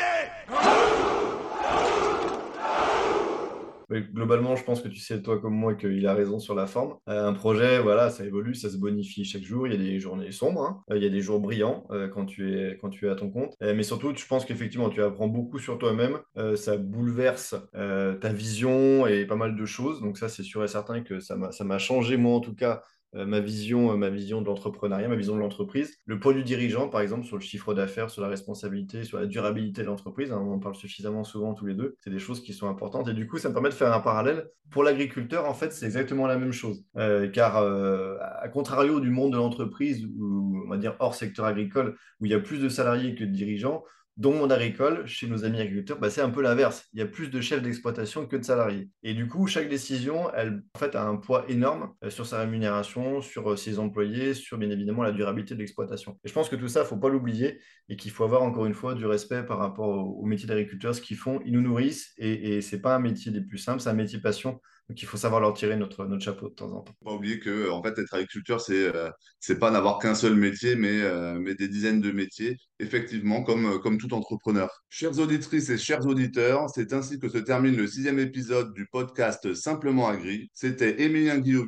Globalement, 4.11 4.55
je 4.55 4.63
pense 4.63 4.81
que 4.81 4.87
tu 4.87 4.99
sais, 4.99 5.21
toi 5.21 5.39
comme 5.39 5.53
moi, 5.53 5.75
qu'il 5.75 6.07
a 6.07 6.15
raison 6.15 6.39
sur 6.39 6.55
la 6.55 6.65
forme. 6.65 6.95
Euh, 7.07 7.27
un 7.27 7.33
projet, 7.33 7.79
voilà, 7.79 8.09
ça 8.09 8.25
évolue, 8.25 8.55
ça 8.55 8.71
se 8.71 8.77
bonifie 8.77 9.23
chaque 9.23 9.43
jour. 9.43 9.67
Il 9.67 9.73
y 9.73 9.75
a 9.75 9.79
des 9.79 9.99
journées 9.99 10.31
sombres, 10.31 10.63
hein. 10.63 10.81
euh, 10.89 10.97
il 10.97 11.03
y 11.03 11.05
a 11.05 11.09
des 11.09 11.21
jours 11.21 11.39
brillants 11.39 11.85
euh, 11.91 12.07
quand, 12.07 12.25
tu 12.25 12.57
es, 12.57 12.77
quand 12.77 12.89
tu 12.89 13.05
es 13.05 13.09
à 13.09 13.15
ton 13.15 13.29
compte. 13.29 13.55
mais 13.61 13.83
surtout, 13.83 14.15
je 14.15 14.25
pense 14.25 14.45
qu'effectivement, 14.45 14.89
tu 14.89 15.03
apprends 15.03 15.27
beaucoup 15.27 15.59
sur 15.59 15.77
toi-même. 15.77 16.17
ça 16.55 16.75
bouleverse 16.77 17.55
ta 17.73 18.33
vision 18.33 19.05
et 19.05 19.25
pas 19.25 19.35
mal 19.35 19.55
de 19.55 19.65
choses. 19.67 20.01
Donc 20.01 20.17
ça, 20.17 20.27
c'est 20.27 20.43
sûr 20.43 20.63
et 20.63 20.67
certain 20.67 21.01
que 21.01 21.19
ça 21.19 21.35
m'a 21.35 21.77
changé, 21.77 22.17
moi 22.17 22.35
en 22.35 22.39
tout 22.39 22.55
cas, 22.55 22.81
ma 23.13 23.39
vision, 23.39 23.91
euh, 23.91 23.95
ma 23.95 24.09
vision 24.09 24.41
de 24.41 24.47
l'entrepreneuriat, 24.47 25.07
ma 25.07 25.15
vision 25.15 25.35
de 25.35 25.39
l'entreprise. 25.39 25.97
Le 26.05 26.19
poids 26.19 26.33
du 26.33 26.43
dirigeant, 26.43 26.89
par 26.89 27.01
exemple, 27.01 27.25
sur 27.25 27.37
le 27.37 27.41
chiffre 27.41 27.73
d'affaires, 27.73 28.09
sur 28.09 28.21
la 28.21 28.27
responsabilité, 28.27 29.03
sur 29.03 29.19
la 29.19 29.25
durabilité 29.25 29.81
de 29.81 29.87
l'entreprise, 29.87 30.31
hein, 30.31 30.43
on 30.45 30.53
en 30.53 30.59
parle 30.59 30.75
suffisamment 30.75 31.23
souvent 31.23 31.53
tous 31.53 31.65
les 31.65 31.73
deux. 31.73 31.95
C'est 31.99 32.09
des 32.09 32.19
choses 32.19 32.41
qui 32.41 32.53
sont 32.53 32.67
importantes. 32.67 33.07
Et 33.07 33.13
du 33.13 33.27
coup, 33.27 33.37
ça 33.37 33.49
me 33.49 33.53
permet 33.53 33.69
de 33.69 33.73
faire 33.73 33.93
un 33.93 33.99
parallèle. 33.99 34.49
Pour 34.69 34.83
l'agriculteur, 34.83 35.45
en 35.45 35.53
fait, 35.53 35.71
c'est 35.71 35.85
exactement 35.85 36.27
la 36.27 36.37
même 36.37 36.51
chose. 36.51 36.83
Euh, 36.97 37.29
car, 37.29 37.57
à 37.57 38.49
contrario 38.49 38.99
du 38.99 39.09
monde 39.09 39.31
de 39.31 39.37
l'entreprise, 39.37 40.05
ou 40.05 40.63
on 40.65 40.69
va 40.69 40.77
dire 40.77 40.95
hors 40.99 41.15
secteur 41.15 41.45
agricole, 41.45 41.95
où 42.19 42.25
il 42.25 42.31
y 42.31 42.35
a 42.35 42.39
plus 42.39 42.59
de 42.59 42.69
salariés 42.69 43.15
que 43.15 43.23
de 43.23 43.31
dirigeants, 43.31 43.83
dans 44.17 44.31
le 44.31 44.37
monde 44.37 44.51
agricole, 44.51 45.05
chez 45.05 45.27
nos 45.27 45.45
amis 45.45 45.61
agriculteurs, 45.61 45.99
bah, 45.99 46.09
c'est 46.09 46.21
un 46.21 46.31
peu 46.31 46.41
l'inverse. 46.41 46.87
Il 46.93 46.99
y 46.99 47.03
a 47.03 47.05
plus 47.05 47.29
de 47.29 47.39
chefs 47.39 47.61
d'exploitation 47.61 48.25
que 48.25 48.35
de 48.35 48.43
salariés. 48.43 48.89
Et 49.03 49.13
du 49.13 49.27
coup, 49.27 49.45
chaque 49.45 49.69
décision, 49.69 50.33
elle 50.33 50.63
en 50.73 50.79
fait, 50.79 50.95
a 50.95 51.03
un 51.03 51.17
poids 51.17 51.45
énorme 51.47 51.93
euh, 52.03 52.09
sur 52.09 52.25
sa 52.25 52.39
rémunération, 52.39 53.21
sur 53.21 53.51
euh, 53.51 53.55
ses 53.55 53.77
employés, 53.77 54.33
sur 54.33 54.57
bien 54.57 54.71
évidemment 54.71 55.03
la 55.03 55.11
durabilité 55.11 55.53
de 55.53 55.59
l'exploitation. 55.59 56.17
Et 56.23 56.29
je 56.29 56.33
pense 56.33 56.49
que 56.49 56.55
tout 56.55 56.67
ça, 56.67 56.79
il 56.79 56.83
ne 56.83 56.87
faut 56.87 56.97
pas 56.97 57.09
l'oublier 57.09 57.59
et 57.89 57.95
qu'il 57.95 58.09
faut 58.09 58.23
avoir 58.23 58.41
encore 58.41 58.65
une 58.65 58.73
fois 58.73 58.95
du 58.95 59.05
respect 59.05 59.43
par 59.43 59.59
rapport 59.59 59.89
au, 59.89 60.25
métier 60.25 60.47
d'agriculteur, 60.47 60.95
ce 60.95 61.01
qu'ils 61.01 61.17
font. 61.17 61.39
Ils 61.45 61.53
nous 61.53 61.61
nourrissent 61.61 62.13
et, 62.17 62.61
ce 62.61 62.75
n'est 62.75 62.81
pas 62.81 62.95
un 62.95 62.99
métier 62.99 63.31
des 63.31 63.41
plus 63.41 63.59
simples, 63.59 63.81
c'est 63.81 63.89
un 63.89 63.93
métier 63.93 64.19
passion. 64.19 64.59
Donc 64.89 65.01
il 65.01 65.05
faut 65.05 65.17
savoir 65.17 65.41
leur 65.41 65.53
tirer 65.53 65.75
notre, 65.75 66.05
notre 66.05 66.23
chapeau 66.23 66.49
de 66.49 66.55
temps 66.55 66.71
en 66.71 66.81
temps. 66.81 66.93
Pas 67.03 67.11
oublier 67.11 67.39
que 67.39 67.69
en 67.69 67.83
fait 67.83 67.97
être 67.99 68.13
agriculteur 68.13 68.61
c'est 68.61 68.95
euh, 68.95 69.09
c'est 69.39 69.59
pas 69.59 69.69
n'avoir 69.69 69.99
qu'un 69.99 70.15
seul 70.15 70.35
métier 70.35 70.75
mais 70.75 71.01
mais 71.39 71.55
des 71.55 71.67
dizaines 71.67 71.99
de 71.99 72.11
métiers 72.11 72.57
effectivement, 72.79 73.43
comme, 73.43 73.65
euh, 73.65 73.77
comme 73.79 73.97
tout 73.97 74.13
entrepreneur. 74.13 74.69
Chères 74.89 75.19
auditrices 75.19 75.69
et 75.69 75.77
chers 75.77 76.05
auditeurs, 76.05 76.69
c'est 76.73 76.93
ainsi 76.93 77.19
que 77.19 77.29
se 77.29 77.37
termine 77.37 77.75
le 77.75 77.87
sixième 77.87 78.19
épisode 78.19 78.73
du 78.73 78.87
podcast 78.87 79.53
Simplement 79.53 80.07
Agri. 80.07 80.49
C'était 80.53 81.01
Émilien 81.01 81.39
Guillaume, 81.39 81.67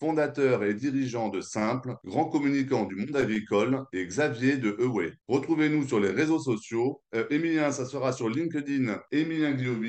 fondateur 0.00 0.64
et 0.64 0.74
dirigeant 0.74 1.28
de 1.28 1.40
Simple, 1.40 1.94
grand 2.04 2.26
communicant 2.26 2.84
du 2.84 2.94
monde 2.94 3.16
agricole, 3.16 3.84
et 3.92 4.06
Xavier 4.06 4.58
de 4.58 4.76
Eway. 4.78 5.12
Retrouvez-nous 5.28 5.86
sur 5.88 5.98
les 5.98 6.10
réseaux 6.10 6.38
sociaux. 6.38 7.00
Euh, 7.14 7.24
ça 7.70 7.84
sera 7.84 8.12
sur 8.12 8.28
LinkedIn, 8.28 9.00
Émilien 9.12 9.52
Guillaume 9.52 9.84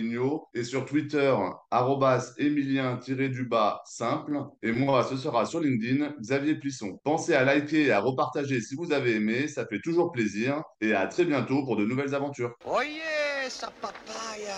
et 0.54 0.64
sur 0.64 0.86
Twitter, 0.86 1.36
arrobas 1.70 2.34
Émilien-du-bas 2.38 3.82
simple. 3.86 4.40
Et 4.64 4.72
moi, 4.72 5.04
ce 5.04 5.18
sera 5.18 5.46
sur 5.46 5.60
LinkedIn, 5.60 6.14
Xavier 6.20 6.56
Plisson. 6.56 7.00
Pensez 7.04 7.34
à 7.34 7.44
liker 7.44 7.88
et 7.88 7.92
à 7.92 8.00
repartager 8.00 8.62
si 8.62 8.76
vous 8.76 8.92
avez 8.92 9.16
aimé, 9.16 9.48
ça 9.48 9.66
fait 9.66 9.82
toujours 9.84 10.12
plaisir 10.12 10.61
et 10.82 10.94
à 10.94 11.08
très 11.08 11.26
bientôt 11.26 11.64
pour 11.64 11.76
de 11.76 11.86
nouvelles 11.86 12.14
aventures. 12.16 12.56
Oyez, 12.66 13.50
sa 13.50 13.68
papaya 13.68 14.56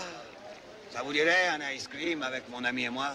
Ça 0.91 1.01
vous 1.03 1.13
dirait 1.13 1.47
un 1.49 1.71
ice 1.71 1.87
cream 1.87 2.21
avec 2.23 2.43
mon 2.49 2.63
ami 2.63 2.85
et 2.85 2.89
moi? 2.89 3.09